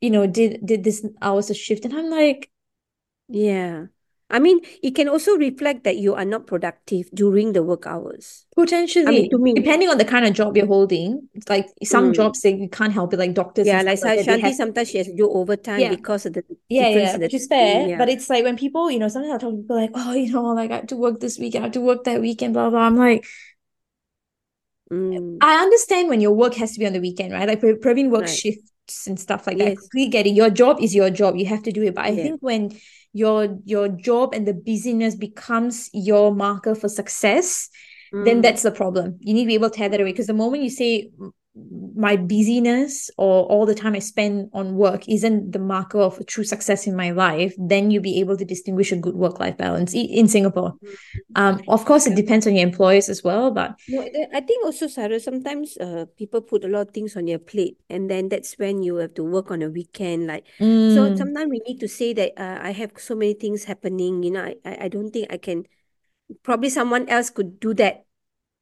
you 0.00 0.10
know, 0.10 0.26
did 0.26 0.64
did 0.64 0.84
this 0.84 1.06
hours 1.22 1.50
a 1.50 1.54
shift? 1.54 1.84
And 1.84 1.94
I'm 1.94 2.10
like, 2.10 2.50
Yeah. 3.28 3.86
I 4.30 4.38
mean, 4.38 4.60
it 4.82 4.94
can 4.94 5.08
also 5.08 5.36
reflect 5.36 5.84
that 5.84 5.96
you 5.98 6.14
are 6.14 6.24
not 6.24 6.46
productive 6.46 7.10
during 7.12 7.52
the 7.52 7.62
work 7.62 7.86
hours. 7.86 8.46
I 9.06 9.12
mean, 9.12 9.28
potentially, 9.28 9.30
to 9.30 9.38
me, 9.38 9.54
depending 9.54 9.88
on 9.88 9.98
the 9.98 10.04
kind 10.04 10.26
of 10.26 10.34
job 10.34 10.56
you're 10.56 10.66
holding, 10.66 11.28
it's 11.34 11.48
like 11.48 11.68
some 11.84 12.12
mm, 12.12 12.14
jobs 12.14 12.40
they 12.42 12.54
you 12.54 12.68
can't 12.68 12.92
help 12.92 13.12
it, 13.14 13.18
like 13.18 13.34
doctors 13.34 13.72
yeah, 13.72 13.82
like 13.82 13.98
Shanti, 13.98 14.40
have 14.40 14.54
sometimes 14.54 14.90
she 14.90 14.98
has 14.98 15.06
to 15.08 15.16
do 15.16 15.30
overtime 15.30 15.86
yeah. 15.86 15.88
because 15.88 16.26
of 16.26 16.34
the 16.34 16.44
Yeah, 16.68 16.90
yeah, 16.90 17.16
which 17.18 17.34
is 17.34 17.46
fair. 17.48 17.90
But 17.96 18.08
Yeah. 18.08 18.10
it's 18.10 18.30
like 18.30 18.44
when 18.44 18.56
people, 18.56 18.90
you 18.90 18.98
know, 18.98 19.08
sometimes 19.08 19.34
I 19.34 19.38
talk 19.38 19.52
to 19.54 19.58
people 19.62 19.76
like, 19.76 19.90
oh, 19.94 20.14
you 20.14 20.32
know, 20.32 20.44
like 20.54 20.70
I 20.70 20.76
have 20.76 20.88
to 20.88 20.96
work 20.96 21.20
this 21.20 21.38
week, 21.38 21.56
I 21.56 21.60
have 21.60 21.72
to 21.72 21.80
work 21.80 22.04
that 22.04 22.20
weekend, 22.20 22.54
blah, 22.54 22.70
blah. 22.70 22.80
I'm 22.80 22.96
like, 22.96 23.26
Mm, 24.90 25.40
I 25.40 25.62
understand 25.62 26.08
when 26.08 26.20
your 26.20 26.32
work 26.32 26.54
has 26.54 26.72
to 26.72 26.78
be 26.78 26.86
on 26.86 26.92
the 26.92 27.00
weekend, 27.00 27.32
right? 27.32 27.46
Like 27.48 27.60
Pra- 27.60 27.76
Praveen 27.76 28.10
works 28.10 28.32
right. 28.32 28.34
shifts 28.34 29.06
and 29.06 29.18
stuff 29.18 29.46
like 29.46 29.58
that. 29.58 29.66
I 29.68 29.70
Yes. 29.70 29.78
completely 29.78 30.10
get 30.10 30.26
it. 30.26 30.30
Your 30.30 30.50
job 30.50 30.78
is 30.80 30.94
your 30.94 31.10
job. 31.10 31.36
You 31.36 31.46
have 31.46 31.62
to 31.64 31.72
do 31.72 31.82
it. 31.82 31.94
But 31.94 32.04
I 32.06 32.16
Yeah. 32.16 32.16
think 32.16 32.40
when 32.40 32.78
your 33.14 33.58
your 33.64 33.88
job 33.88 34.34
and 34.34 34.46
the 34.48 34.54
busyness 34.54 35.16
becomes 35.16 35.90
your 35.94 36.34
marker 36.34 36.74
for 36.76 36.90
success, 36.90 37.70
then 38.20 38.40
Mm, 38.40 38.42
that's 38.42 38.62
the 38.62 38.72
problem. 38.72 39.18
You 39.20 39.34
need 39.34 39.44
to 39.44 39.48
be 39.48 39.54
able 39.54 39.70
to 39.70 39.76
tear 39.78 39.88
that 39.90 40.00
away. 40.00 40.12
Because 40.12 40.28
the 40.28 40.34
moment 40.34 40.64
you 40.64 40.70
say 40.70 41.10
"M- 41.20 41.32
my 41.96 42.16
busyness 42.16 43.10
or 43.16 43.44
all 43.46 43.64
the 43.66 43.74
time 43.74 43.94
I 43.94 44.00
spend 44.00 44.50
on 44.52 44.74
work 44.74 45.08
isn't 45.08 45.52
the 45.52 45.58
marker 45.58 46.00
of 46.00 46.18
a 46.18 46.24
true 46.24 46.44
success 46.44 46.86
in 46.86 46.96
my 46.96 47.10
life, 47.12 47.54
then 47.58 47.90
you'll 47.90 48.02
be 48.02 48.20
able 48.20 48.36
to 48.36 48.44
distinguish 48.44 48.90
a 48.92 48.96
good 48.96 49.14
work-life 49.14 49.56
balance 49.56 49.94
in 49.94 50.26
Singapore. 50.28 50.74
mm. 50.82 50.96
Um, 51.36 51.62
of 51.68 51.84
course, 51.84 52.06
it 52.06 52.16
depends 52.16 52.46
on 52.46 52.56
your 52.56 52.66
employers 52.66 53.08
as 53.08 53.22
well, 53.22 53.50
but 53.50 53.76
No, 53.86 54.00
I 54.32 54.40
think 54.40 54.64
also, 54.64 54.86
Sarah, 54.86 55.20
sometimes 55.20 55.76
uh, 55.76 56.06
people 56.16 56.40
put 56.40 56.64
a 56.64 56.68
lot 56.68 56.88
of 56.88 56.94
things 56.94 57.16
on 57.16 57.26
your 57.26 57.38
plate, 57.38 57.76
and 57.90 58.08
then 58.08 58.30
that's 58.30 58.56
when 58.56 58.82
you 58.82 58.96
have 58.96 59.12
to 59.14 59.24
work 59.24 59.50
on 59.50 59.60
a 59.60 59.68
weekend. 59.68 60.26
Like, 60.26 60.46
so 60.86 61.04
mm, 61.04 61.14
sometimes 61.14 61.50
we 61.50 61.60
need 61.68 61.80
to 61.80 61.88
say 61.88 62.14
that 62.14 62.32
uh, 62.40 62.60
I 62.64 62.72
have 62.72 62.92
so 62.96 63.14
many 63.14 63.34
things 63.34 63.64
happening. 63.64 64.22
You 64.22 64.30
know, 64.32 64.42
I, 64.42 64.56
I 64.64 64.88
don't 64.88 65.10
think 65.10 65.28
I 65.30 65.36
can. 65.36 65.64
Probably 66.42 66.70
someone 66.70 67.08
else 67.08 67.30
could 67.30 67.60
do 67.60 67.74
that 67.74 68.06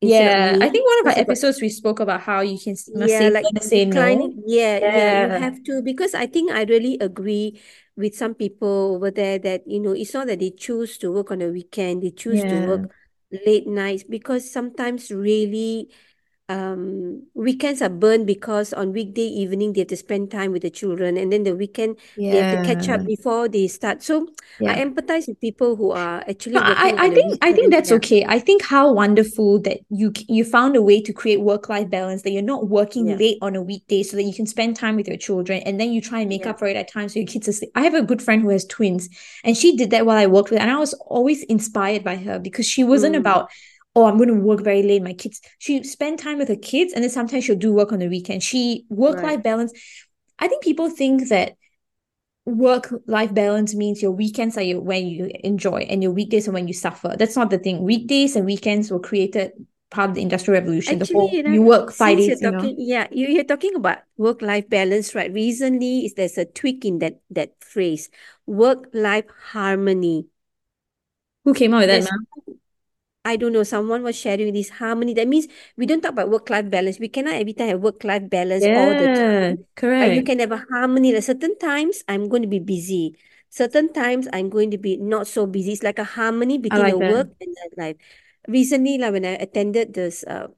Yeah, 0.02 0.56
I 0.60 0.68
think 0.68 0.84
one 0.86 1.00
of 1.00 1.06
our 1.16 1.20
episodes 1.20 1.60
we 1.62 1.68
spoke 1.68 2.00
about 2.00 2.22
how 2.22 2.40
you 2.40 2.58
can 2.58 2.76
Yeah, 2.94 3.28
say 3.30 3.30
like 3.30 3.48
say 3.60 3.84
no. 3.86 3.86
declining. 3.86 4.42
Yeah, 4.46 4.80
yeah, 4.92 5.06
you 5.08 5.30
have 5.30 5.62
to 5.64 5.80
because 5.82 6.14
I 6.14 6.26
think 6.26 6.50
I 6.50 6.64
really 6.64 6.98
agree 7.00 7.60
with 7.96 8.14
some 8.16 8.34
people 8.34 8.96
over 8.96 9.10
there 9.10 9.38
that, 9.38 9.62
you 9.66 9.80
know, 9.80 9.92
it's 9.92 10.12
not 10.14 10.26
that 10.26 10.40
they 10.40 10.50
choose 10.50 10.98
to 10.98 11.12
work 11.12 11.30
on 11.30 11.40
a 11.42 11.48
weekend, 11.48 12.02
they 12.02 12.10
choose 12.10 12.44
to 12.46 12.58
work 12.60 12.90
late 13.46 13.66
nights 13.66 14.02
because 14.04 14.50
sometimes 14.52 15.10
really 15.10 15.88
um 16.48 17.22
weekends 17.34 17.80
are 17.80 17.88
burned 17.88 18.26
because 18.26 18.72
on 18.72 18.92
weekday 18.92 19.22
evening 19.22 19.72
they 19.72 19.80
have 19.80 19.88
to 19.88 19.96
spend 19.96 20.30
time 20.30 20.52
with 20.52 20.62
the 20.62 20.70
children 20.70 21.16
and 21.16 21.32
then 21.32 21.44
the 21.44 21.54
weekend 21.56 21.96
they 22.28 22.36
have 22.36 22.48
to 22.48 22.58
catch 22.58 22.88
up 22.88 23.04
before 23.06 23.48
they 23.48 23.66
start. 23.68 24.02
So 24.02 24.28
I 24.66 24.74
yeah. 24.74 24.82
empathize 24.84 25.28
with 25.28 25.40
people 25.40 25.76
who 25.76 25.92
are 25.92 26.24
actually 26.28 26.54
No, 26.54 26.60
I, 26.62 26.94
I 26.98 27.10
think 27.10 27.38
I 27.40 27.52
think 27.54 27.72
that's 27.72 27.90
Yeah, 27.90 27.98
okay. 27.98 28.26
I 28.28 28.38
think 28.38 28.62
how 28.62 28.92
wonderful 28.92 29.58
that 29.62 29.78
you 29.88 30.12
you 30.28 30.44
found 30.44 30.76
a 30.76 30.82
way 30.82 31.00
to 31.00 31.10
create 31.10 31.40
work-life 31.40 31.88
balance 31.88 32.22
that 32.22 32.30
you're 32.32 32.42
not 32.42 32.68
working 32.68 33.06
yeah, 33.06 33.16
late 33.16 33.38
on 33.40 33.56
a 33.56 33.62
weekday 33.62 34.02
so 34.02 34.18
that 34.18 34.24
you 34.24 34.34
can 34.34 34.44
spend 34.46 34.76
time 34.76 34.96
with 34.96 35.08
your 35.08 35.16
children 35.16 35.62
and 35.64 35.80
then 35.80 35.92
you 35.94 36.02
try 36.02 36.20
and 36.20 36.28
make 36.28 36.44
yeah. 36.44 36.46
up 36.46 36.58
for 36.58 36.66
it 36.68 36.76
at 36.76 36.90
times 36.92 37.14
so 37.14 37.20
your 37.20 37.26
kids 37.26 37.48
are 37.48 37.52
sleep. 37.52 37.70
I 37.74 37.82
have 37.84 37.94
a 37.94 38.02
good 38.02 38.20
friend 38.20 38.42
who 38.42 38.50
has 38.50 38.66
twins 38.66 39.08
and 39.44 39.56
she 39.56 39.74
did 39.76 39.90
that 39.92 40.04
while 40.04 40.18
I 40.18 40.26
worked 40.26 40.50
with 40.50 40.58
her 40.58 40.62
and 40.62 40.70
I 40.70 40.78
was 40.78 40.92
always 41.06 41.42
inspired 41.44 42.04
by 42.04 42.16
her 42.16 42.38
because 42.38 42.66
she 42.68 42.84
wasn't 42.84 43.16
Mm, 43.16 43.16
about 43.16 43.48
oh 43.94 44.04
I'm 44.06 44.16
going 44.16 44.28
to 44.28 44.34
work 44.34 44.60
very 44.62 44.82
late 44.82 45.02
my 45.02 45.12
kids 45.12 45.40
she 45.58 45.82
spend 45.82 46.18
time 46.18 46.38
with 46.38 46.48
her 46.48 46.56
kids 46.56 46.92
and 46.92 47.02
then 47.02 47.10
sometimes 47.10 47.44
she'll 47.44 47.56
do 47.56 47.72
work 47.72 47.92
on 47.92 47.98
the 47.98 48.08
weekend 48.08 48.42
she 48.42 48.86
work-life 48.88 49.42
balance 49.42 49.72
I 50.38 50.48
think 50.48 50.62
people 50.62 50.90
think 50.90 51.28
that 51.28 51.56
work 52.44 52.92
life 53.06 53.32
balance 53.32 53.74
means 53.74 54.02
your 54.02 54.10
weekends 54.10 54.56
are 54.56 54.62
your, 54.62 54.80
when 54.80 55.06
you 55.06 55.30
enjoy 55.44 55.86
and 55.88 56.02
your 56.02 56.12
weekdays 56.12 56.48
are 56.48 56.52
when 56.52 56.66
you 56.66 56.74
suffer. 56.74 57.14
That's 57.16 57.36
not 57.36 57.50
the 57.50 57.58
thing. 57.58 57.82
Weekdays 57.82 58.34
and 58.36 58.44
weekends 58.44 58.90
were 58.90 58.98
created 58.98 59.52
part 59.90 60.10
of 60.10 60.16
the 60.16 60.22
industrial 60.22 60.60
revolution. 60.60 60.98
The 60.98 61.04
Actually, 61.04 61.20
whole 61.20 61.30
you 61.32 61.42
know, 61.44 61.52
you 61.52 61.62
work 61.62 61.92
five 61.92 62.18
since 62.18 62.42
you're 62.42 62.50
days, 62.50 62.64
you 62.64 62.72
know. 62.72 62.74
yeah, 62.78 63.06
you, 63.12 63.28
you're 63.28 63.44
talking 63.44 63.76
about 63.76 63.98
work-life 64.16 64.68
balance, 64.68 65.14
right? 65.14 65.32
Recently, 65.32 66.06
is 66.06 66.14
there's 66.14 66.38
a 66.38 66.44
tweak 66.44 66.84
in 66.84 66.98
that 66.98 67.20
that 67.30 67.52
phrase, 67.62 68.10
work-life 68.46 69.26
harmony. 69.52 70.26
Who 71.44 71.54
came 71.54 71.74
out 71.74 71.86
with 71.86 72.04
that? 72.04 72.58
I 73.24 73.36
don't 73.36 73.52
know, 73.52 73.62
someone 73.62 74.02
was 74.02 74.16
sharing 74.16 74.52
this 74.52 74.68
harmony. 74.70 75.14
That 75.14 75.28
means 75.28 75.46
we 75.76 75.86
don't 75.86 76.00
talk 76.02 76.12
about 76.12 76.30
work-life 76.30 76.70
balance. 76.70 76.98
We 76.98 77.08
cannot 77.08 77.34
every 77.34 77.52
time 77.54 77.68
have 77.68 77.80
work-life 77.80 78.28
balance 78.30 78.68
all 78.74 78.94
the 78.94 79.08
Yeah, 79.08 79.08
time. 79.08 79.66
But 79.98 80.12
you 80.12 80.22
can 80.22 80.38
have 80.40 80.50
a 80.52 80.64
harmony. 80.70 81.12
Like 81.12 81.22
certain 81.22 81.58
times 81.58 82.02
I'm 82.08 82.28
going 82.28 82.42
to 82.42 82.48
be 82.48 82.58
busy. 82.58 83.16
Certain 83.50 83.92
times 83.92 84.28
I'm 84.32 84.48
going 84.50 84.70
to 84.72 84.78
be 84.78 84.96
not 84.96 85.26
so 85.28 85.46
busy. 85.46 85.72
It's 85.72 85.82
like 85.82 85.98
a 85.98 86.04
harmony 86.04 86.58
between 86.58 86.86
like 86.86 86.88
your 86.88 86.98
that. 86.98 87.02
work 87.02 87.28
and 87.40 87.54
your 87.56 87.86
life. 87.86 87.96
Recently, 88.48 88.98
like 88.98 89.12
when 89.12 89.24
I 89.24 89.30
attended 89.38 89.94
this 89.94 90.24
uh 90.24 90.48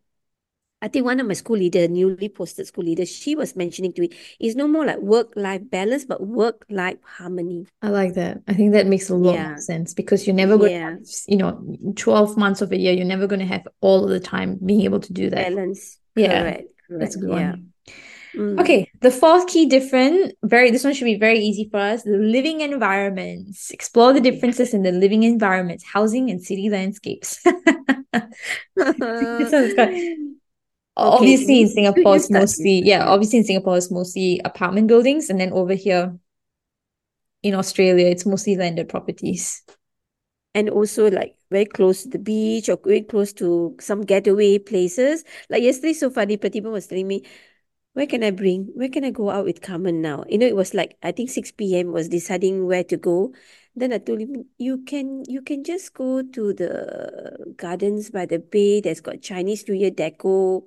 I 0.85 0.89
think 0.89 1.05
one 1.07 1.19
of 1.21 1.27
my 1.27 1.33
school 1.35 1.57
leader, 1.57 1.89
newly 1.89 2.29
posted 2.29 2.67
school 2.67 2.85
leader, 2.85 3.07
she 3.07 3.35
was 3.35 3.57
mentioning 3.57 3.93
to 3.95 4.05
it, 4.05 4.15
it's 4.39 4.55
no 4.55 4.69
more 4.69 4.85
like 4.85 4.99
work-life 4.99 5.63
balance, 5.71 6.05
but 6.05 6.21
work-life 6.27 6.99
harmony. 7.03 7.67
I 7.83 7.89
like 7.91 8.15
that. 8.15 8.43
I 8.49 8.55
think 8.55 8.73
that 8.73 8.87
makes 8.87 9.11
a 9.11 9.15
lot 9.15 9.37
Yeah, 9.37 9.57
sense 9.61 9.93
because 9.95 10.27
you're 10.27 10.35
never 10.37 10.57
going 10.57 10.71
to 10.73 10.79
yeah, 10.79 10.97
have, 11.01 11.09
you 11.29 11.37
know, 11.37 11.77
12 11.97 12.37
months 12.37 12.63
of 12.63 12.73
a 12.73 12.79
year, 12.79 12.93
you're 12.95 13.05
never 13.05 13.27
going 13.27 13.41
to 13.41 13.47
have 13.47 13.69
all 13.81 14.05
of 14.05 14.11
the 14.11 14.21
time 14.21 14.59
being 14.65 14.83
able 14.83 15.01
to 15.01 15.13
do 15.13 15.29
that. 15.31 15.53
balance. 15.55 15.99
Yeah, 16.17 16.43
Correct, 16.43 16.71
that's 16.99 17.17
a 17.17 17.19
good 17.19 17.31
Yeah. 17.31 17.53
one. 17.53 17.73
Mm. 18.37 18.57
Okay, 18.61 18.89
the 19.01 19.11
fourth 19.11 19.49
key 19.49 19.67
difference, 19.67 20.33
very 20.45 20.71
this 20.71 20.85
one 20.85 20.95
should 20.95 21.07
be 21.07 21.17
very 21.19 21.41
easy 21.41 21.69
for 21.71 21.79
us. 21.79 22.05
The 22.05 22.19
living 22.19 22.61
environments. 22.61 23.71
Explore 23.73 24.13
the 24.13 24.21
differences 24.21 24.73
in 24.75 24.83
the 24.83 24.93
living 24.93 25.25
environments, 25.25 25.85
housing 25.85 26.31
and 26.31 26.41
city 26.43 26.71
landscapes. 26.71 27.43
This 29.39 29.53
one's 29.53 29.75
Okay, 30.97 31.17
obviously 31.17 31.61
in 31.61 31.69
Singapore 31.69 32.17
it's 32.17 32.31
mostly 32.31 32.83
yeah, 32.85 33.07
obviously 33.07 33.39
in 33.41 33.45
Singapore 33.45 33.77
it's 33.77 33.91
mostly 33.91 34.41
apartment 34.45 34.87
buildings, 34.87 35.29
and 35.29 35.41
then 35.41 35.53
over 35.53 35.75
here 35.75 36.17
in 37.43 37.55
Australia 37.55 38.07
it's 38.07 38.25
mostly 38.25 38.57
landed 38.57 38.89
properties. 38.89 39.63
And 40.55 40.71
also 40.71 41.11
like 41.11 41.35
very 41.51 41.65
close 41.65 42.05
to 42.05 42.09
the 42.11 42.19
beach 42.21 42.69
or 42.69 42.79
very 42.85 43.03
close 43.03 43.33
to 43.35 43.75
some 43.81 44.03
getaway 44.03 44.59
places. 44.59 45.25
Like 45.51 45.65
yesterday, 45.65 45.95
so 45.95 46.11
funny, 46.11 46.37
Pratibha 46.37 46.71
was 46.71 46.87
telling 46.87 47.09
me, 47.09 47.25
where 47.95 48.07
can 48.07 48.23
I 48.23 48.31
bring? 48.31 48.71
Where 48.75 48.89
can 48.89 49.05
I 49.05 49.11
go 49.11 49.31
out 49.31 49.45
with 49.45 49.63
Carmen 49.63 50.01
now? 50.01 50.25
You 50.29 50.39
know, 50.39 50.47
it 50.47 50.55
was 50.55 50.73
like 50.75 50.97
I 51.03 51.11
think 51.11 51.31
6 51.31 51.77
p.m. 51.77 51.91
was 51.91 52.09
deciding 52.09 52.67
where 52.67 52.85
to 52.85 52.97
go. 52.97 53.35
Then 53.75 53.93
I 53.93 53.99
told 53.99 54.21
him, 54.21 54.45
you 54.59 54.85
can 54.85 55.25
you 55.27 55.43
can 55.43 55.65
just 55.65 55.93
go 55.93 56.23
to 56.23 56.53
the 56.53 57.55
gardens 57.57 58.11
by 58.11 58.27
the 58.27 58.39
bay 58.39 58.81
that's 58.81 59.01
got 59.01 59.23
Chinese 59.23 59.69
New 59.69 59.75
Year 59.75 59.91
deco. 59.91 60.63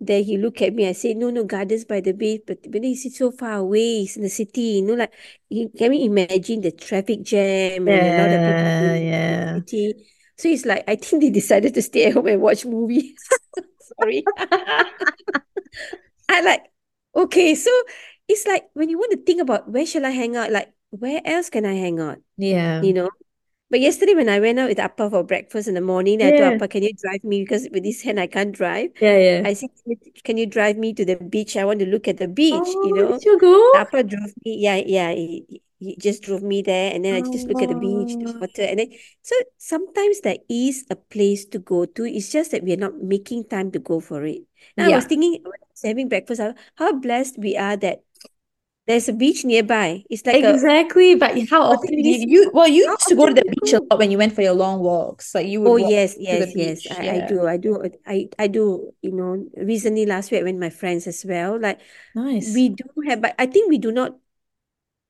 Then 0.00 0.24
he 0.24 0.36
look 0.38 0.60
at 0.62 0.74
me. 0.74 0.88
I 0.88 0.92
say, 0.92 1.14
no, 1.14 1.30
no, 1.30 1.44
Gardens 1.44 1.84
by 1.84 2.00
the 2.00 2.12
Bay. 2.12 2.42
But 2.46 2.62
but 2.62 2.72
then 2.72 2.84
he 2.84 2.96
said 2.96 3.12
so 3.12 3.30
far 3.30 3.54
away. 3.58 4.02
It's 4.02 4.16
in 4.16 4.22
the 4.22 4.28
city. 4.28 4.60
You 4.62 4.82
know, 4.82 4.94
like 4.94 5.12
you, 5.48 5.70
can 5.76 5.90
we 5.90 6.04
imagine 6.04 6.60
the 6.62 6.72
traffic 6.72 7.22
jam 7.22 7.88
and 7.88 8.06
a 8.06 8.12
lot 8.12 8.32
of 8.32 8.42
people 8.44 8.66
Yeah, 8.66 8.94
in 8.94 8.96
yeah. 8.96 9.60
the 9.66 9.66
city? 9.94 10.06
So 10.36 10.48
it's 10.48 10.64
like 10.66 10.84
I 10.88 10.96
think 10.96 11.22
they 11.22 11.30
decided 11.30 11.74
to 11.74 11.82
stay 11.82 12.06
at 12.06 12.14
home 12.14 12.26
and 12.28 12.40
watch 12.42 12.64
movies. 12.66 13.14
Sorry. 14.00 14.30
I 16.28 16.40
like 16.42 16.62
okay. 17.16 17.54
So 17.54 17.70
it's 18.28 18.46
like 18.46 18.68
when 18.74 18.88
you 18.88 18.98
want 18.98 19.12
to 19.12 19.18
think 19.24 19.40
about 19.42 19.70
where 19.70 19.86
shall 19.86 20.06
I 20.06 20.10
hang 20.10 20.36
out, 20.36 20.50
like 20.50 20.72
where 20.90 21.20
else 21.24 21.50
can 21.50 21.64
I 21.66 21.74
hang 21.74 22.00
out? 22.00 22.18
Yeah. 22.36 22.82
You 22.82 22.94
know? 22.94 23.10
But 23.70 23.80
yesterday 23.80 24.14
when 24.14 24.28
I 24.28 24.40
went 24.40 24.58
out 24.58 24.68
with 24.68 24.78
Appa 24.78 25.10
for 25.10 25.24
breakfast 25.24 25.68
in 25.68 25.74
the 25.74 25.80
morning, 25.80 26.22
I 26.22 26.30
told 26.30 26.48
Yeah. 26.48 26.54
Appa, 26.54 26.68
can 26.68 26.82
you 26.82 26.92
drive 26.94 27.24
me? 27.24 27.42
Because 27.42 27.68
with 27.72 27.82
this 27.82 28.02
hand 28.02 28.20
I 28.20 28.26
can't 28.26 28.52
drive. 28.52 28.90
Yeah, 29.00 29.16
yeah. 29.18 29.42
I 29.42 29.54
said, 29.54 29.70
can 30.24 30.36
you 30.38 30.46
drive 30.46 30.76
me 30.76 30.94
to 30.94 31.04
the 31.04 31.16
beach? 31.16 31.56
I 31.56 31.64
want 31.64 31.80
to 31.80 31.86
look 31.86 32.06
at 32.08 32.18
the 32.18 32.28
beach, 32.28 32.76
you 32.82 32.92
Oh, 32.92 33.02
know. 33.02 33.20
did 33.20 33.24
you 33.24 33.38
go? 33.38 33.62
Appa 33.72 34.04
drove 34.04 34.32
me, 34.44 34.58
yeah, 34.60 34.76
yeah, 34.76 35.12
he, 35.12 35.62
he 35.80 35.96
just 35.96 36.22
drove 36.22 36.42
me 36.42 36.62
there, 36.62 36.94
and 36.94 37.04
then 37.04 37.14
I 37.14 37.22
just 37.22 37.48
look 37.48 37.60
at 37.62 37.68
the 37.68 37.74
beach, 37.74 38.16
the 38.18 38.28
Oh, 38.28 38.40
water, 38.40 38.62
and 38.62 38.78
then 38.78 38.92
so 39.22 39.34
sometimes 39.58 40.20
there 40.20 40.38
is 40.48 40.86
a 40.90 40.96
place 40.96 41.44
to 41.46 41.58
go 41.58 41.84
to. 41.84 42.04
It's 42.04 42.30
just 42.30 42.52
that 42.52 42.62
we're 42.62 42.76
not 42.76 42.94
making 43.02 43.44
time 43.48 43.72
to 43.72 43.80
go 43.80 43.98
for 44.00 44.24
it. 44.24 44.42
Now 44.76 44.86
I 44.86 44.90
was 44.90 45.04
thinking, 45.06 45.42
when 45.42 45.52
I 45.52 45.66
was 45.72 45.82
having 45.82 46.08
breakfast, 46.08 46.40
how 46.76 46.92
blessed 46.92 47.38
we 47.38 47.56
are 47.56 47.76
that 47.78 48.04
there's 48.86 49.08
a 49.08 49.12
beach 49.12 49.44
nearby. 49.44 50.04
It's 50.10 50.26
like 50.26 50.42
a 50.42 50.52
Exactly. 50.52 51.14
But 51.14 51.38
how 51.48 51.62
often 51.62 51.88
40 51.88 52.02
do 52.02 52.08
you, 52.08 52.28
you 52.28 52.50
well, 52.52 52.68
you 52.68 52.84
used 52.84 53.08
to 53.08 53.16
go 53.16 53.26
to 53.26 53.34
the 53.34 53.42
beach 53.42 53.72
a 53.72 53.80
lot 53.80 53.98
when 53.98 54.10
you 54.10 54.18
went 54.18 54.34
for 54.34 54.42
your 54.42 54.52
long 54.52 54.80
walks. 54.80 55.34
Like 55.34 55.46
you 55.46 55.60
would 55.60 55.70
Oh 55.70 55.76
yes, 55.76 56.16
yes, 56.18 56.52
yes. 56.54 56.86
I, 56.90 57.08
I 57.08 57.20
do. 57.20 57.46
I 57.46 57.56
do. 57.56 57.82
I 58.06 58.28
I 58.38 58.46
do, 58.46 58.92
you 59.00 59.12
know, 59.12 59.44
recently 59.56 60.06
last 60.06 60.30
week 60.30 60.40
I 60.40 60.44
went 60.44 60.56
with 60.56 60.60
my 60.60 60.70
friends 60.70 61.06
as 61.06 61.24
well. 61.24 61.58
Like 61.58 61.80
Nice. 62.14 62.54
we 62.54 62.68
do 62.68 62.84
have, 63.08 63.22
but 63.22 63.34
I 63.38 63.46
think 63.46 63.70
we 63.70 63.78
do 63.78 63.90
not 63.92 64.18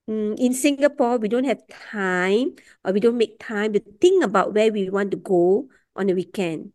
mm, 0.08 0.38
in 0.38 0.52
Singapore, 0.54 1.18
we 1.18 1.28
don't 1.28 1.44
have 1.44 1.66
time 1.68 2.54
or 2.84 2.92
we 2.92 3.00
don't 3.00 3.18
make 3.18 3.38
time 3.38 3.72
to 3.72 3.80
think 4.00 4.24
about 4.24 4.54
where 4.54 4.72
we 4.72 4.88
want 4.90 5.10
to 5.12 5.16
go 5.16 5.68
on 5.96 6.06
the 6.06 6.14
weekend 6.14 6.72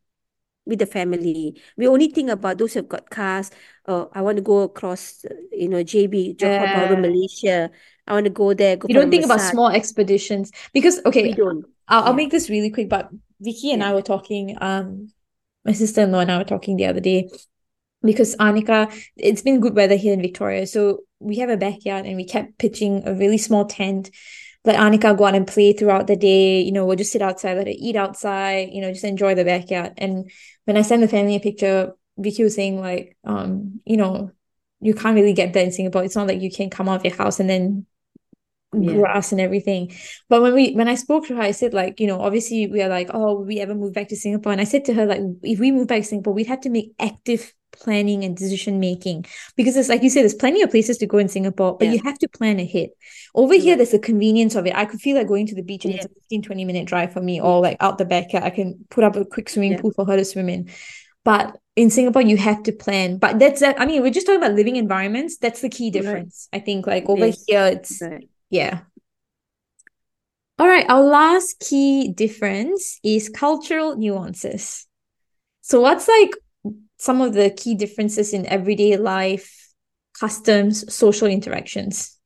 with 0.65 0.79
the 0.79 0.85
family. 0.85 1.59
We 1.77 1.87
only 1.87 2.09
think 2.09 2.29
about 2.29 2.57
those 2.57 2.73
who've 2.73 2.87
got 2.87 3.09
cars. 3.09 3.51
Oh, 3.87 4.09
I 4.13 4.21
want 4.21 4.37
to 4.37 4.43
go 4.43 4.59
across, 4.59 5.25
you 5.51 5.67
know, 5.69 5.83
JB, 5.83 6.37
Johor 6.37 6.67
Bahru, 6.67 6.93
Yeah. 6.93 6.99
Malaysia. 6.99 7.71
I 8.07 8.13
want 8.13 8.25
to 8.25 8.31
go 8.31 8.53
there, 8.53 8.75
go 8.75 8.87
You 8.87 8.95
don't 8.95 9.11
think 9.11 9.25
about 9.25 9.41
small 9.41 9.69
expeditions 9.69 10.51
because 10.73 10.99
okay, 11.05 11.23
We 11.23 11.33
don't. 11.33 11.65
I'll 11.87 12.03
I'll 12.05 12.13
make 12.13 12.31
this 12.31 12.49
really 12.49 12.69
quick, 12.69 12.89
but 12.89 13.09
Vicky 13.39 13.71
and 13.71 13.81
yeah, 13.81 13.89
I 13.89 13.93
were 13.93 14.01
talking, 14.01 14.57
um, 14.61 15.11
my 15.65 15.71
sister-in-law 15.73 16.19
and 16.19 16.31
I 16.31 16.37
were 16.37 16.43
talking 16.43 16.77
the 16.77 16.85
other 16.85 16.99
day 16.99 17.29
because 18.01 18.35
Anika, 18.37 18.91
it's 19.17 19.41
been 19.41 19.59
good 19.59 19.75
weather 19.75 19.95
here 19.95 20.13
in 20.13 20.21
Victoria. 20.21 20.65
So 20.67 21.01
we 21.19 21.37
have 21.37 21.49
a 21.49 21.57
backyard 21.57 22.05
and 22.05 22.15
we 22.15 22.25
kept 22.25 22.57
pitching 22.57 23.03
a 23.05 23.13
really 23.13 23.37
small 23.37 23.65
tent. 23.65 24.09
Let 24.65 24.75
Anika 24.75 25.17
go 25.17 25.25
out 25.25 25.35
and 25.35 25.47
play 25.47 25.73
throughout 25.73 26.07
the 26.07 26.15
day. 26.15 26.61
You 26.61 26.71
know, 26.71 26.85
we'll 26.85 26.97
just 26.97 27.11
sit 27.11 27.21
outside, 27.21 27.57
let 27.57 27.67
her 27.67 27.73
eat 27.75 27.95
outside, 27.95 28.69
you 28.71 28.81
know, 28.81 28.91
just 28.91 29.05
enjoy 29.05 29.35
the 29.35 29.45
backyard. 29.45 29.93
And 29.97 30.29
when 30.65 30.77
I 30.77 30.81
sent 30.81 31.01
the 31.01 31.07
family 31.07 31.35
a 31.35 31.39
picture, 31.39 31.93
Vicky 32.17 32.43
was 32.43 32.55
saying 32.55 32.79
like, 32.79 33.17
um, 33.23 33.79
you 33.85 33.97
know, 33.97 34.31
you 34.81 34.93
can't 34.93 35.15
really 35.15 35.33
get 35.33 35.53
that 35.53 35.63
in 35.63 35.71
Singapore. 35.71 36.03
It's 36.03 36.15
not 36.15 36.27
like 36.27 36.41
you 36.41 36.51
can 36.51 36.69
come 36.69 36.89
out 36.89 36.97
of 36.97 37.05
your 37.05 37.15
house 37.15 37.39
and 37.39 37.49
then 37.49 37.85
yeah, 38.73 38.93
grass 38.93 39.31
and 39.31 39.41
everything. 39.41 39.91
But 40.27 40.41
when 40.41 40.53
we 40.53 40.73
when 40.73 40.87
I 40.87 40.95
spoke 40.95 41.27
to 41.27 41.35
her, 41.35 41.41
I 41.41 41.51
said 41.51 41.73
like, 41.73 41.99
you 41.99 42.07
know, 42.07 42.21
obviously 42.21 42.67
we 42.67 42.81
are 42.81 42.89
like, 42.89 43.09
oh, 43.13 43.35
will 43.35 43.45
we 43.45 43.59
ever 43.59 43.75
move 43.75 43.93
back 43.93 44.09
to 44.09 44.15
Singapore? 44.15 44.51
And 44.51 44.61
I 44.61 44.65
said 44.65 44.85
to 44.85 44.93
her 44.93 45.05
like, 45.05 45.21
if 45.43 45.59
we 45.59 45.71
move 45.71 45.87
back 45.87 46.01
to 46.01 46.07
Singapore, 46.07 46.33
we'd 46.33 46.47
have 46.47 46.61
to 46.61 46.69
make 46.69 46.93
active 46.99 47.53
planning 47.71 48.23
and 48.23 48.35
decision 48.35 48.79
making 48.79 49.25
because 49.55 49.75
it's 49.77 49.89
like 49.89 50.03
you 50.03 50.09
said, 50.09 50.21
there's 50.21 50.33
plenty 50.33 50.61
of 50.61 50.71
places 50.71 50.97
to 50.97 51.05
go 51.05 51.17
in 51.17 51.29
Singapore, 51.29 51.77
but 51.77 51.85
yeah. 51.85 51.93
you 51.93 52.01
have 52.03 52.17
to 52.19 52.27
plan 52.27 52.59
ahead. 52.59 52.89
Over 53.35 53.55
here, 53.55 53.75
there's 53.75 53.91
the 53.91 53.99
convenience 53.99 54.55
of 54.55 54.65
it. 54.65 54.75
I 54.75 54.85
could 54.85 55.01
feel 55.01 55.17
like 55.17 55.27
going 55.27 55.47
to 55.47 55.55
the 55.55 55.61
beach 55.61 55.85
and 55.85 55.93
it's 55.93 56.05
a 56.05 56.09
15, 56.09 56.41
20 56.43 56.65
minute 56.65 56.87
drive 56.87 57.13
for 57.13 57.21
me, 57.21 57.39
or 57.39 57.61
like 57.61 57.77
out 57.79 57.97
the 57.97 58.05
backyard. 58.05 58.43
I 58.43 58.49
can 58.49 58.85
put 58.89 59.03
up 59.03 59.15
a 59.15 59.25
quick 59.25 59.49
swimming 59.49 59.73
yeah, 59.73 59.81
pool 59.81 59.91
for 59.91 60.05
her 60.05 60.17
to 60.17 60.25
swim 60.25 60.49
in. 60.49 60.69
But 61.23 61.57
in 61.75 61.89
Singapore, 61.89 62.21
you 62.21 62.37
have 62.37 62.63
to 62.63 62.71
plan. 62.71 63.17
But 63.17 63.39
that's 63.39 63.59
that. 63.61 63.79
I 63.79 63.85
mean, 63.85 64.01
we're 64.01 64.11
just 64.11 64.25
talking 64.25 64.41
about 64.41 64.55
living 64.55 64.75
environments. 64.75 65.37
That's 65.37 65.61
the 65.61 65.69
key 65.69 65.85
right. 65.85 65.93
difference. 65.93 66.49
I 66.51 66.59
think 66.59 66.87
like 66.87 67.07
over 67.07 67.27
Yes, 67.27 67.43
here, 67.47 67.65
it's 67.65 68.01
right. 68.01 68.29
yeah. 68.49 68.81
All 70.57 70.67
right, 70.67 70.85
our 70.89 71.01
last 71.01 71.59
key 71.61 72.11
difference 72.11 72.99
is 73.01 73.29
cultural 73.29 73.95
nuances. 73.95 74.87
So, 75.61 75.79
what's 75.79 76.07
like 76.07 76.31
some 76.99 77.21
of 77.21 77.33
the 77.33 77.49
key 77.51 77.75
differences 77.75 78.33
in 78.33 78.45
everyday 78.47 78.97
life, 78.97 79.73
customs, 80.19 80.93
social 80.93 81.27
interactions? 81.27 82.17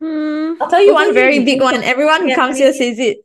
Hmm. 0.00 0.54
I'll 0.60 0.68
tell 0.68 0.82
you 0.82 0.92
Over 0.92 1.04
one 1.06 1.14
very 1.14 1.44
big 1.44 1.60
one. 1.60 1.74
Singapore, 1.74 1.90
Everyone 1.90 2.22
who 2.22 2.28
yeah, 2.28 2.34
comes 2.34 2.56
please, 2.56 2.58
here 2.58 2.72
says 2.72 2.98
it. 2.98 3.18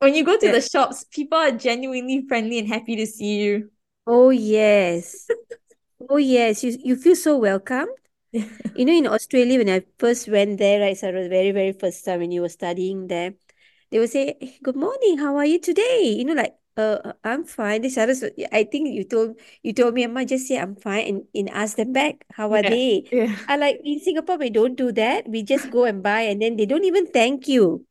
When 0.00 0.14
you 0.14 0.24
go 0.24 0.38
to 0.38 0.46
yeah. 0.46 0.52
the 0.52 0.60
shops, 0.60 1.04
people 1.10 1.38
are 1.38 1.52
genuinely 1.52 2.26
friendly 2.28 2.58
and 2.58 2.68
happy 2.68 2.96
to 2.96 3.06
see 3.06 3.38
you. 3.42 3.70
Oh 4.06 4.30
yes. 4.30 5.28
Oh 6.08 6.16
yes. 6.18 6.64
You 6.64 6.76
you 6.82 6.96
feel 6.96 7.16
so 7.16 7.38
welcome. 7.38 7.88
You 8.76 8.84
know, 8.84 8.92
in 8.96 9.06
Australia, 9.06 9.58
when 9.58 9.68
I 9.70 9.82
first 9.98 10.28
went 10.28 10.58
there, 10.58 10.80
right, 10.80 10.96
so 10.96 11.08
it 11.08 11.14
was 11.14 11.28
very, 11.28 11.50
very 11.52 11.72
first 11.72 12.04
time 12.04 12.20
when 12.20 12.30
you 12.30 12.42
were 12.42 12.48
studying 12.50 13.08
there, 13.08 13.34
they 13.90 13.98
would 13.98 14.10
say, 14.10 14.36
"Hey, 14.40 14.58
"Good 14.62 14.76
morning, 14.76 15.18
how 15.18 15.36
are 15.36 15.46
you 15.46 15.58
today?" 15.60 16.14
You 16.18 16.24
know, 16.26 16.34
like, 16.34 16.57
"Uh, 16.78 17.12
I'm 17.24 17.44
fine." 17.44 17.82
This 17.82 17.98
others, 17.98 18.24
I 18.52 18.64
think 18.64 18.88
you 18.94 19.04
told 19.04 19.38
you 19.62 19.72
told 19.74 19.94
me, 19.94 20.04
Amma, 20.04 20.24
just 20.24 20.46
say 20.48 20.58
I'm 20.58 20.76
fine, 20.76 21.06
and, 21.06 21.18
and 21.34 21.50
ask 21.50 21.76
them 21.76 21.92
back, 21.92 22.24
"How 22.32 22.52
are 22.54 22.62
Yeah, 22.62 22.70
they?" 22.70 23.10
yeah. 23.10 23.36
I 23.48 23.56
like 23.56 23.80
in 23.84 24.00
Singapore, 24.00 24.38
we 24.38 24.50
don't 24.50 24.76
do 24.76 24.92
that. 24.92 25.28
We 25.28 25.42
just 25.42 25.70
go 25.70 25.84
and 25.84 26.02
buy, 26.02 26.22
and 26.22 26.40
then 26.42 26.56
they 26.56 26.66
don't 26.66 26.84
even 26.84 27.06
thank 27.08 27.48
you. 27.48 27.86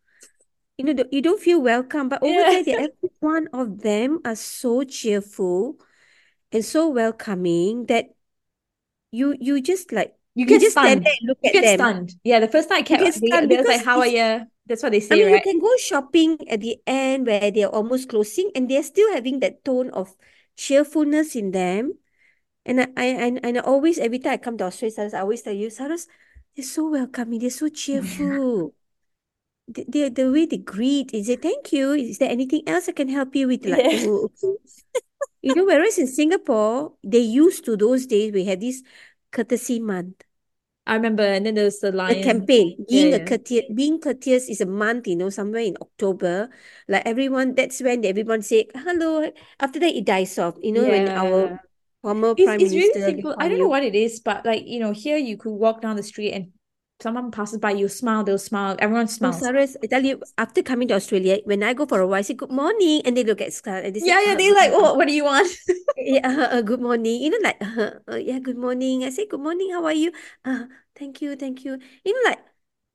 You 0.77 0.85
know, 0.93 1.03
you 1.11 1.21
don't 1.21 1.41
feel 1.41 1.61
welcome. 1.61 2.09
But 2.09 2.21
over 2.23 2.43
Yeah. 2.43 2.63
there, 2.65 2.75
every 2.77 3.11
one 3.19 3.47
of 3.53 3.81
them 3.81 4.19
are 4.25 4.35
so 4.35 4.83
cheerful 4.83 5.77
and 6.51 6.65
so 6.65 6.89
welcoming 6.89 7.87
that 7.87 8.15
you 9.11 9.35
you 9.39 9.61
just 9.61 9.91
like 9.91 10.15
You 10.35 10.45
you 10.45 10.57
get 10.57 10.61
just 10.61 10.77
stand 10.77 11.01
stunned. 11.01 11.03
there 11.03 11.13
and 11.19 11.27
look 11.27 11.39
You 11.41 11.49
at 11.49 11.59
get 11.61 11.67
them. 11.79 11.79
stunned. 11.79 12.15
Yeah, 12.23 12.39
the 12.39 12.47
first 12.47 12.69
time 12.69 12.79
I 12.79 12.81
You 12.89 12.97
kept 12.97 13.03
get 13.05 13.13
they, 13.15 13.15
stunned 13.15 13.49
they 13.49 13.57
was 13.57 13.67
like, 13.67 13.83
How 13.83 13.99
are 13.99 14.07
you? 14.07 14.47
That's 14.67 14.83
what 14.83 14.91
they 14.91 14.99
say. 14.99 15.15
I 15.15 15.25
mean 15.25 15.35
you 15.35 15.41
can 15.41 15.59
go 15.59 15.71
shopping 15.77 16.37
at 16.49 16.61
the 16.61 16.77
end 16.85 17.27
where 17.27 17.51
they're 17.51 17.69
almost 17.69 18.09
closing 18.09 18.51
and 18.55 18.69
they're 18.69 18.83
still 18.83 19.13
having 19.13 19.39
that 19.39 19.63
tone 19.63 19.89
of 19.91 20.15
cheerfulness 20.55 21.35
in 21.35 21.51
them. 21.51 21.93
And 22.65 22.81
I, 22.81 22.87
I 22.97 23.05
and, 23.05 23.39
and 23.45 23.57
I 23.57 23.61
always 23.61 23.97
every 23.97 24.19
time 24.19 24.33
I 24.33 24.37
come 24.37 24.57
to 24.57 24.65
Australia, 24.65 25.09
I 25.13 25.19
always 25.19 25.41
tell 25.41 25.53
you, 25.53 25.67
Saras, 25.69 26.07
they're 26.55 26.65
so 26.65 26.89
welcoming, 26.89 27.39
they're 27.39 27.49
so 27.49 27.69
cheerful. 27.69 28.73
The, 29.69 29.83
the, 29.89 30.07
the 30.07 30.31
way 30.31 30.45
they 30.45 30.59
greet, 30.59 31.13
is 31.13 31.27
it 31.27 31.41
thank 31.41 31.73
you? 31.73 31.91
Is 31.91 32.19
there 32.19 32.31
anything 32.31 32.63
else 32.67 32.87
I 32.87 32.93
can 32.93 33.09
help 33.09 33.35
you 33.35 33.49
with? 33.49 33.65
Like, 33.65 33.83
Yeah. 33.83 33.99
oh, 34.07 34.31
okay. 34.41 34.55
You 35.41 35.55
know, 35.55 35.65
whereas 35.65 35.97
in 35.97 36.07
Singapore, 36.07 36.93
they 37.03 37.19
used 37.19 37.65
to 37.65 37.75
those 37.75 38.05
days, 38.05 38.31
we 38.31 38.45
had 38.45 38.61
this 38.61 38.81
courtesy 39.31 39.79
month. 39.79 40.23
I 40.87 40.95
remember, 40.95 41.23
and 41.23 41.45
then 41.45 41.55
there 41.55 41.65
was 41.65 41.79
the 41.79 41.91
The 42.07 42.15
lion. 42.15 42.23
campaign, 42.23 42.85
Yeah, 42.87 42.87
being 42.89 43.13
a 43.13 43.19
yeah. 43.19 43.27
courteous, 43.29 43.65
being 43.73 43.99
courteous 43.99 44.49
is 44.49 44.61
a 44.61 44.65
month, 44.65 45.07
you 45.07 45.15
know, 45.15 45.29
somewhere 45.29 45.61
in 45.61 45.77
October. 45.81 46.49
Like 46.87 47.03
everyone, 47.05 47.53
that's 47.55 47.81
when 47.81 48.05
everyone 48.05 48.41
say 48.41 48.67
hello. 48.73 49.31
After 49.59 49.79
that, 49.79 49.93
it 49.95 50.05
dies 50.05 50.39
off. 50.39 50.55
You 50.63 50.71
know, 50.71 50.87
when 50.87 51.09
our 51.09 51.59
former 52.01 52.35
It's 52.35 52.35
Prime 52.35 52.63
it's 52.63 52.73
really 52.73 52.93
Minister 52.93 53.11
Lee 53.11 53.23
simple. 53.23 53.35
I 53.39 53.49
don't 53.49 53.59
know 53.59 53.67
what 53.67 53.83
it 53.83 53.95
is, 53.95 54.19
but 54.21 54.45
like, 54.45 54.65
you 54.65 54.79
know, 54.79 54.91
here 54.91 55.17
you 55.17 55.37
could 55.37 55.51
walk 55.53 55.81
down 55.81 55.95
the 55.95 56.03
street 56.03 56.31
and 56.31 56.53
someone 57.01 57.29
passes 57.31 57.59
by, 57.59 57.71
you 57.71 57.87
smile, 57.87 58.23
they'll 58.23 58.41
smile, 58.41 58.75
everyone 58.79 59.05
oh, 59.05 59.11
smiles. 59.11 59.39
Cyrus, 59.39 59.77
I 59.83 59.87
tell 59.87 60.03
you, 60.03 60.21
after 60.37 60.63
coming 60.63 60.87
to 60.89 60.95
Australia, 60.95 61.39
when 61.45 61.61
I 61.63 61.73
go 61.73 61.85
for 61.85 61.99
a 61.99 62.07
while, 62.07 62.19
I 62.19 62.21
say 62.21 62.33
good 62.33 62.51
morning, 62.51 63.01
and 63.05 63.15
they 63.15 63.23
look 63.23 63.41
at 63.41 63.53
Scar 63.53 63.77
and 63.77 63.95
they 63.95 63.99
say, 63.99 64.07
Yeah, 64.07 64.21
yeah, 64.25 64.33
uh, 64.33 64.37
they 64.37 64.53
like, 64.53 64.71
oh, 64.73 64.93
what 64.95 65.07
do 65.07 65.13
you 65.13 65.23
want? 65.23 65.49
Yeah, 65.97 66.29
uh, 66.29 66.57
uh, 66.57 66.61
good 66.61 66.79
morning. 66.79 67.21
You 67.21 67.31
know, 67.31 67.41
like, 67.41 67.57
uh, 67.59 67.99
uh, 68.07 68.15
yeah, 68.15 68.37
good 68.39 68.57
morning. 68.57 69.03
I 69.03 69.09
say, 69.09 69.25
good 69.25 69.41
morning. 69.41 69.71
How 69.71 69.83
are 69.83 69.97
you? 69.97 70.11
Uh, 70.45 70.65
thank 70.95 71.21
you, 71.21 71.35
thank 71.35 71.65
you. 71.65 71.79
You 72.05 72.13
know, 72.13 72.29
like, 72.29 72.39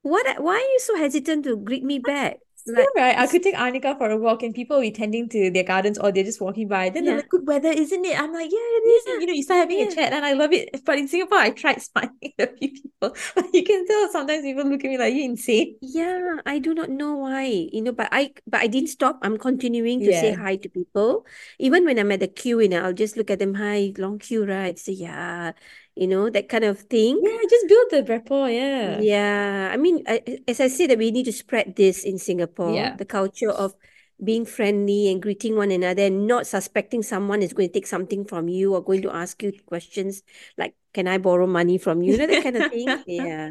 what? 0.02 0.24
Why 0.40 0.54
are 0.54 0.70
you 0.70 0.78
so 0.78 0.96
hesitant 0.96 1.44
to 1.44 1.56
greet 1.56 1.82
me 1.82 1.98
back? 1.98 2.38
Yeah, 2.64 2.85
right. 2.96 3.18
I 3.18 3.27
could 3.27 3.42
take 3.42 3.57
Anika 3.57 3.98
for 3.98 4.09
a 4.09 4.16
walk 4.16 4.44
and 4.44 4.55
people 4.55 4.77
will 4.77 4.83
be 4.83 4.92
tending 4.92 5.29
to 5.31 5.51
their 5.51 5.64
gardens 5.64 5.98
or 5.98 6.12
they're 6.12 6.22
just 6.22 6.40
walking 6.40 6.68
by. 6.68 6.90
Then 6.90 7.05
they're 7.05 7.16
like, 7.16 7.29
good 7.29 7.44
weather, 7.46 7.70
isn't 7.70 8.05
it? 8.05 8.16
I'm 8.18 8.33
like, 8.33 8.51
yeah, 8.53 8.59
it 8.59 8.87
is. 8.87 9.03
Yeah, 9.07 9.14
you 9.18 9.27
know, 9.27 9.33
you 9.33 9.42
start 9.42 9.61
having 9.61 9.81
a 9.81 9.87
chat 9.88 10.12
and 10.12 10.25
I 10.25 10.35
love 10.35 10.53
it. 10.53 10.68
But 10.85 10.98
in 10.98 11.09
Singapore, 11.09 11.38
I 11.38 11.51
tried 11.51 11.83
smiling 11.83 12.33
at 12.38 12.53
a 12.53 12.57
few 12.57 12.70
people. 12.70 13.16
But 13.35 13.53
you 13.53 13.64
can 13.64 13.85
tell 13.87 14.09
sometimes 14.12 14.42
people 14.42 14.64
look 14.64 14.85
at 14.85 14.90
me 14.90 14.96
like, 14.98 15.12
you 15.14 15.25
insane. 15.25 15.77
Yeah, 15.81 16.37
I 16.46 16.61
do 16.61 16.72
not 16.72 16.90
know 16.90 17.16
why, 17.16 17.42
you 17.72 17.83
know, 17.83 17.90
but 17.90 18.09
I 18.12 18.33
but 18.46 18.61
I 18.61 18.68
didn't 18.68 18.90
stop. 18.90 19.18
I'm 19.22 19.37
continuing 19.38 20.05
to 20.05 20.12
say 20.12 20.31
hi 20.31 20.55
to 20.57 20.68
people. 20.68 21.27
Even 21.59 21.85
when 21.85 21.98
I'm 21.98 22.12
at 22.12 22.20
the 22.20 22.29
queue, 22.29 22.61
you 22.61 22.68
know, 22.68 22.85
I'll 22.85 22.92
just 22.92 23.16
look 23.16 23.31
at 23.31 23.40
them, 23.40 23.55
hi, 23.55 23.92
long 23.98 24.20
queue, 24.20 24.46
right? 24.46 24.79
Say, 24.79 24.92
yeah, 24.92 25.53
you 25.94 26.07
know, 26.07 26.31
that 26.31 26.48
kind 26.48 26.64
of 26.64 26.81
thing. 26.81 27.20
Yeah, 27.22 27.38
just 27.48 27.68
build 27.68 27.87
the 27.90 28.12
rapport. 28.12 28.48
Yeah. 28.48 29.00
Yeah, 29.00 29.70
I 29.72 29.76
mean, 29.76 30.02
I, 30.07 30.40
as 30.48 30.61
I 30.61 30.68
said, 30.68 30.90
that 30.90 30.98
we 30.98 31.11
need 31.11 31.24
to 31.24 31.33
spread 31.33 31.76
this 31.76 32.05
in 32.05 32.18
Singapore, 32.18 32.74
Yeah. 32.74 32.96
the 32.96 33.05
culture 33.05 33.50
of 33.50 33.74
being 34.22 34.44
friendly 34.46 35.11
and 35.11 35.20
greeting 35.20 35.57
one 35.57 35.70
another 35.70 36.05
and 36.05 36.26
not 36.26 36.46
suspecting 36.46 37.02
someone 37.02 37.42
is 37.42 37.52
going 37.52 37.68
to 37.68 37.72
take 37.72 37.87
something 37.87 38.24
from 38.24 38.48
you 38.48 38.74
or 38.74 38.83
going 38.83 39.02
to 39.02 39.11
ask 39.11 39.42
you 39.42 39.52
questions 39.66 40.22
like, 40.57 40.74
can 40.94 41.09
I 41.09 41.18
borrow 41.18 41.46
money 41.46 41.76
from 41.76 42.02
you? 42.02 42.12
You 42.12 42.18
know, 42.18 42.26
that 42.28 42.42
kind 42.42 42.57
of 42.57 42.70
thing. 42.70 43.02
Yeah. 43.07 43.50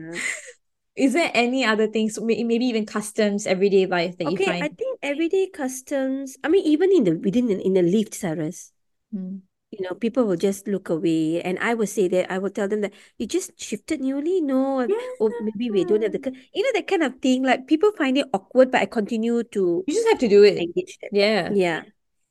Is 0.95 1.13
there 1.13 1.31
any 1.33 1.63
other 1.63 1.87
things, 1.87 2.19
maybe 2.19 2.65
even 2.65 2.85
customs, 2.85 3.47
everyday 3.47 3.85
life 3.85 4.17
that 4.17 4.27
okay, 4.27 4.43
you 4.43 4.45
find? 4.45 4.63
I 4.63 4.67
think 4.67 4.99
everyday 5.01 5.47
customs, 5.47 6.37
I 6.43 6.49
mean, 6.49 6.65
even 6.65 6.91
in 6.91 7.03
the 7.05 7.15
within 7.15 7.47
the, 7.47 7.61
in 7.61 7.73
the 7.73 7.81
lift, 7.81 8.13
Cyrus, 8.13 8.71
mm. 9.15 9.39
You 9.71 9.81
know, 9.81 9.95
people 9.95 10.25
will 10.25 10.35
just 10.35 10.67
look 10.67 10.89
away. 10.89 11.41
And 11.41 11.57
I 11.59 11.73
will 11.73 11.87
say 11.87 12.07
that 12.09 12.31
I 12.31 12.37
will 12.37 12.49
tell 12.49 12.67
them 12.67 12.81
that 12.81 12.93
you 13.17 13.25
just 13.25 13.59
shifted 13.59 14.01
newly. 14.01 14.41
No, 14.41 14.81
yeah. 14.81 14.95
or 15.19 15.31
maybe 15.41 15.71
we 15.71 15.85
don't 15.85 16.03
have 16.03 16.11
the 16.11 16.33
you 16.53 16.63
know 16.63 16.71
that 16.73 16.87
kind 16.87 17.03
of 17.03 17.19
thing. 17.21 17.43
Like 17.43 17.67
people 17.67 17.91
find 17.97 18.17
it 18.17 18.27
awkward, 18.33 18.71
but 18.71 18.81
I 18.81 18.85
continue 18.85 19.43
to 19.43 19.83
You 19.87 19.93
just 19.93 20.07
have 20.09 20.19
to 20.19 20.27
do 20.27 20.43
it. 20.43 20.57
Engage 20.57 20.99
them. 20.99 21.09
Yeah. 21.13 21.49
Yeah. 21.53 21.83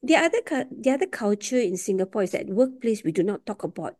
The 0.02 0.16
other 0.16 0.40
the 0.70 0.90
other 0.90 1.06
culture 1.06 1.60
in 1.60 1.76
Singapore 1.76 2.22
is 2.22 2.32
that 2.32 2.46
workplace 2.46 3.02
we 3.02 3.12
do 3.12 3.22
not 3.22 3.44
talk 3.46 3.64
about 3.64 3.96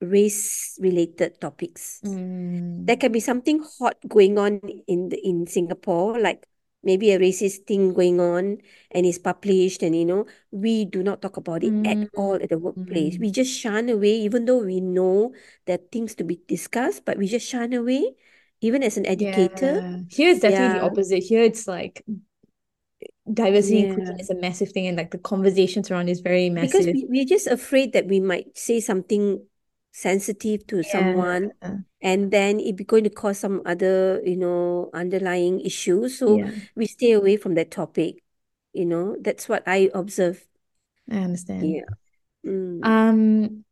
race 0.00 0.78
related 0.80 1.40
topics. 1.40 2.00
Mm. 2.04 2.86
There 2.86 2.96
can 2.96 3.12
be 3.12 3.20
something 3.20 3.64
hot 3.78 3.96
going 4.06 4.38
on 4.38 4.60
in 4.86 5.08
the, 5.08 5.18
in 5.18 5.46
Singapore, 5.46 6.18
like 6.20 6.46
maybe 6.84 7.10
a 7.10 7.18
racist 7.18 7.66
thing 7.66 7.92
going 7.92 8.20
on 8.20 8.58
and 8.90 9.06
is 9.06 9.18
published 9.18 9.82
and 9.82 9.96
you 9.96 10.04
know 10.04 10.26
we 10.50 10.84
do 10.84 11.02
not 11.02 11.22
talk 11.22 11.36
about 11.36 11.64
it 11.64 11.72
mm. 11.72 11.86
at 11.86 12.08
all 12.14 12.34
at 12.34 12.48
the 12.48 12.58
workplace 12.58 13.16
mm. 13.16 13.20
we 13.20 13.30
just 13.30 13.52
shun 13.52 13.88
away 13.88 14.14
even 14.14 14.44
though 14.44 14.58
we 14.58 14.80
know 14.80 15.32
that 15.66 15.90
things 15.90 16.14
to 16.14 16.24
be 16.24 16.40
discussed 16.48 17.04
but 17.04 17.18
we 17.18 17.26
just 17.26 17.46
shun 17.46 17.72
away 17.72 18.14
even 18.60 18.82
as 18.82 18.96
an 18.96 19.06
educator 19.06 19.80
yeah. 19.80 19.98
here 20.10 20.30
it's 20.30 20.40
definitely 20.40 20.66
yeah. 20.66 20.78
the 20.78 20.84
opposite 20.84 21.22
here 21.22 21.42
it's 21.42 21.66
like 21.66 22.04
diversity 23.32 23.78
yeah. 23.78 23.86
inclusion 23.88 24.20
is 24.20 24.30
a 24.30 24.34
massive 24.34 24.70
thing 24.70 24.86
and 24.86 24.96
like 24.96 25.10
the 25.10 25.18
conversations 25.18 25.90
around 25.90 26.08
is 26.08 26.20
very 26.20 26.50
massive 26.50 26.72
because 26.72 26.86
we, 26.86 27.06
we're 27.08 27.24
just 27.24 27.46
afraid 27.46 27.92
that 27.92 28.06
we 28.06 28.20
might 28.20 28.56
say 28.56 28.80
something 28.80 29.42
sensitive 29.94 30.66
to 30.66 30.78
yeah. 30.78 30.90
someone 30.90 31.52
and 32.02 32.32
then 32.32 32.58
it 32.58 32.76
be 32.76 32.82
going 32.82 33.04
to 33.04 33.10
cause 33.10 33.38
some 33.38 33.62
other 33.64 34.20
you 34.24 34.36
know 34.36 34.90
underlying 34.92 35.60
issues. 35.60 36.18
So 36.18 36.38
yeah. 36.38 36.50
we 36.74 36.86
stay 36.86 37.12
away 37.12 37.36
from 37.36 37.54
that 37.54 37.70
topic 37.70 38.16
you 38.74 38.84
know. 38.84 39.16
That's 39.20 39.48
what 39.48 39.62
i 39.66 39.88
observe. 39.94 40.44
I 41.10 41.18
understand. 41.18 41.70
Yeah. 41.70 41.82
Mm. 42.44 42.84
um 42.84 43.64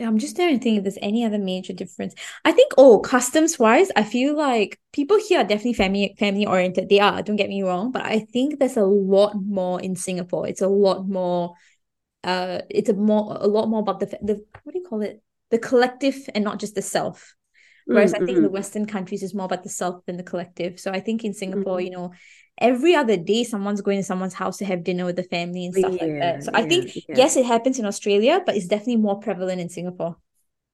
i'm 0.00 0.18
just 0.18 0.34
trying 0.34 0.58
to 0.58 0.60
think 0.60 0.78
if 0.78 0.82
there's 0.82 0.98
any 1.02 1.24
other 1.24 1.38
major 1.38 1.72
difference. 1.72 2.14
I 2.44 2.50
think 2.50 2.72
oh 2.78 2.98
customs 2.98 3.60
wise 3.60 3.92
i 3.94 4.02
feel 4.02 4.36
like 4.36 4.80
people 4.92 5.18
here 5.28 5.38
are 5.40 5.44
definitely 5.44 5.74
family 5.74 6.16
family 6.18 6.46
oriented. 6.46 6.88
They 6.88 6.98
are 6.98 7.22
don't 7.22 7.36
get 7.36 7.48
me 7.48 7.62
wrong 7.62 7.92
but 7.92 8.02
i 8.02 8.20
think 8.32 8.58
there's 8.58 8.78
a 8.78 8.84
lot 8.84 9.36
more 9.36 9.80
in 9.80 9.94
singapore. 9.94 10.48
It's 10.48 10.62
a 10.62 10.68
lot 10.68 11.06
more 11.06 11.54
uh 12.24 12.60
it's 12.68 12.90
a 12.90 12.94
more 12.94 13.36
a 13.40 13.46
lot 13.46 13.68
more 13.68 13.80
about 13.80 14.00
the 14.00 14.06
the 14.22 14.44
what 14.62 14.72
do 14.72 14.78
you 14.78 14.86
call 14.86 15.02
it? 15.02 15.22
The 15.50 15.58
collective 15.58 16.28
and 16.34 16.44
not 16.44 16.60
just 16.60 16.74
the 16.74 16.82
self. 16.82 17.34
Whereas 17.86 18.12
mm-hmm. 18.12 18.22
i 18.22 18.26
think 18.26 18.36
in 18.36 18.42
the 18.42 18.50
western 18.50 18.86
countries 18.86 19.22
is 19.22 19.34
more 19.34 19.46
about 19.46 19.62
the 19.62 19.68
self 19.68 20.04
than 20.06 20.16
the 20.16 20.22
collective. 20.22 20.78
So 20.78 20.92
i 20.92 21.00
think 21.00 21.24
in 21.24 21.34
singapore 21.34 21.78
mm-hmm. 21.78 21.86
you 21.86 21.90
know 21.90 22.12
every 22.58 22.94
other 22.94 23.16
day 23.16 23.42
someone's 23.42 23.80
going 23.80 23.98
to 23.98 24.04
someone's 24.04 24.34
house 24.34 24.58
to 24.58 24.64
have 24.64 24.84
dinner 24.84 25.06
with 25.06 25.16
the 25.16 25.22
family 25.24 25.64
and 25.64 25.74
stuff 25.74 25.96
yeah, 25.96 26.04
like 26.04 26.20
that. 26.20 26.44
So 26.44 26.50
yeah, 26.52 26.58
i 26.58 26.68
think 26.68 26.94
yeah. 26.94 27.16
yes 27.16 27.36
it 27.36 27.46
happens 27.46 27.78
in 27.78 27.86
australia 27.86 28.42
but 28.44 28.54
it's 28.54 28.66
definitely 28.66 28.98
more 28.98 29.18
prevalent 29.18 29.60
in 29.60 29.68
singapore. 29.68 30.16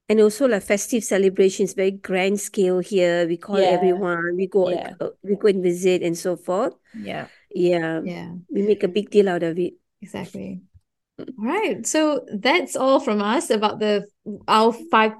And 0.09 0.20
also 0.20 0.46
like 0.46 0.62
festive 0.62 1.02
celebrations 1.02 1.74
very 1.74 1.90
grand 1.90 2.38
scale 2.38 2.78
here. 2.78 3.26
We 3.26 3.37
call 3.37 3.56
everyone 3.56 4.37
we 4.37 4.46
go 4.46 4.70
uh, 4.70 5.09
we 5.22 5.35
go 5.35 5.48
and 5.48 5.62
visit 5.62 6.02
and 6.02 6.16
so 6.16 6.37
forth. 6.37 6.74
Yeah. 6.94 7.26
Yeah. 7.50 8.02
Yeah. 8.04 8.30
We 8.48 8.62
make 8.62 8.85
a 8.85 8.88
big 8.88 9.11
deal 9.11 9.28
out 9.28 9.42
of 9.42 9.59
it. 9.59 9.74
Exactly 10.00 10.62
all 11.38 11.44
right. 11.44 11.86
So 11.86 12.26
that's 12.32 12.76
all 12.76 13.00
from 13.00 13.20
us 13.20 13.50
about 13.50 13.78
the 13.78 14.06
our 14.48 14.72
five 14.90 15.12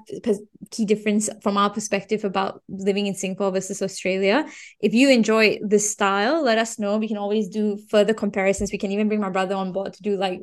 key 0.71 0.85
difference 0.85 1.29
from 1.41 1.57
our 1.57 1.69
perspective 1.69 2.23
about 2.23 2.61
living 2.67 3.07
in 3.07 3.15
Singapore 3.15 3.51
versus 3.51 3.81
Australia. 3.81 4.45
If 4.79 4.93
you 4.93 5.09
enjoy 5.09 5.59
this 5.61 5.89
style, 5.91 6.43
let 6.43 6.57
us 6.57 6.79
know. 6.79 6.97
We 6.97 7.07
can 7.07 7.17
always 7.17 7.49
do 7.49 7.77
further 7.89 8.13
comparisons. 8.13 8.71
We 8.71 8.77
can 8.77 8.91
even 8.91 9.07
bring 9.07 9.21
my 9.21 9.29
brother 9.29 9.55
on 9.55 9.71
board 9.71 9.93
to 9.93 10.01
do 10.01 10.17
like 10.17 10.41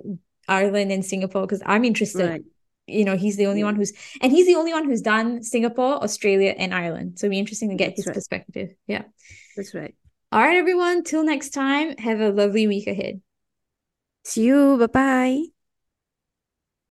Ireland 0.49 0.93
and 0.93 1.05
Singapore 1.05 1.43
because 1.43 1.63
I'm 1.65 1.85
interested. 1.85 2.29
Right. 2.29 2.43
You 2.87 3.05
know, 3.05 3.17
he's 3.17 3.37
the 3.37 3.47
only 3.47 3.61
yeah. 3.61 3.67
one 3.67 3.77
who's 3.77 3.93
and 4.21 4.31
he's 4.31 4.47
the 4.47 4.57
only 4.57 4.73
one 4.73 4.85
who's 4.85 5.01
done 5.01 5.43
Singapore, 5.43 6.03
Australia, 6.03 6.55
and 6.57 6.75
Ireland. 6.75 7.19
So 7.19 7.27
it'll 7.27 7.33
be 7.33 7.39
interesting 7.39 7.71
to 7.71 7.77
get 7.77 7.91
That's 7.91 8.01
his 8.01 8.07
right. 8.07 8.15
perspective. 8.15 8.71
Yeah. 8.87 9.05
That's 9.57 9.75
right. 9.75 9.95
All 10.33 10.41
right, 10.41 10.57
everyone. 10.57 11.05
Till 11.05 11.25
next 11.25 11.51
time, 11.51 11.97
have 11.97 12.21
a 12.21 12.31
lovely 12.31 12.67
week 12.67 12.87
ahead. 12.87 13.23
See 14.25 14.45
you. 14.45 14.77
Bye 14.79 14.87
bye. 14.87 15.54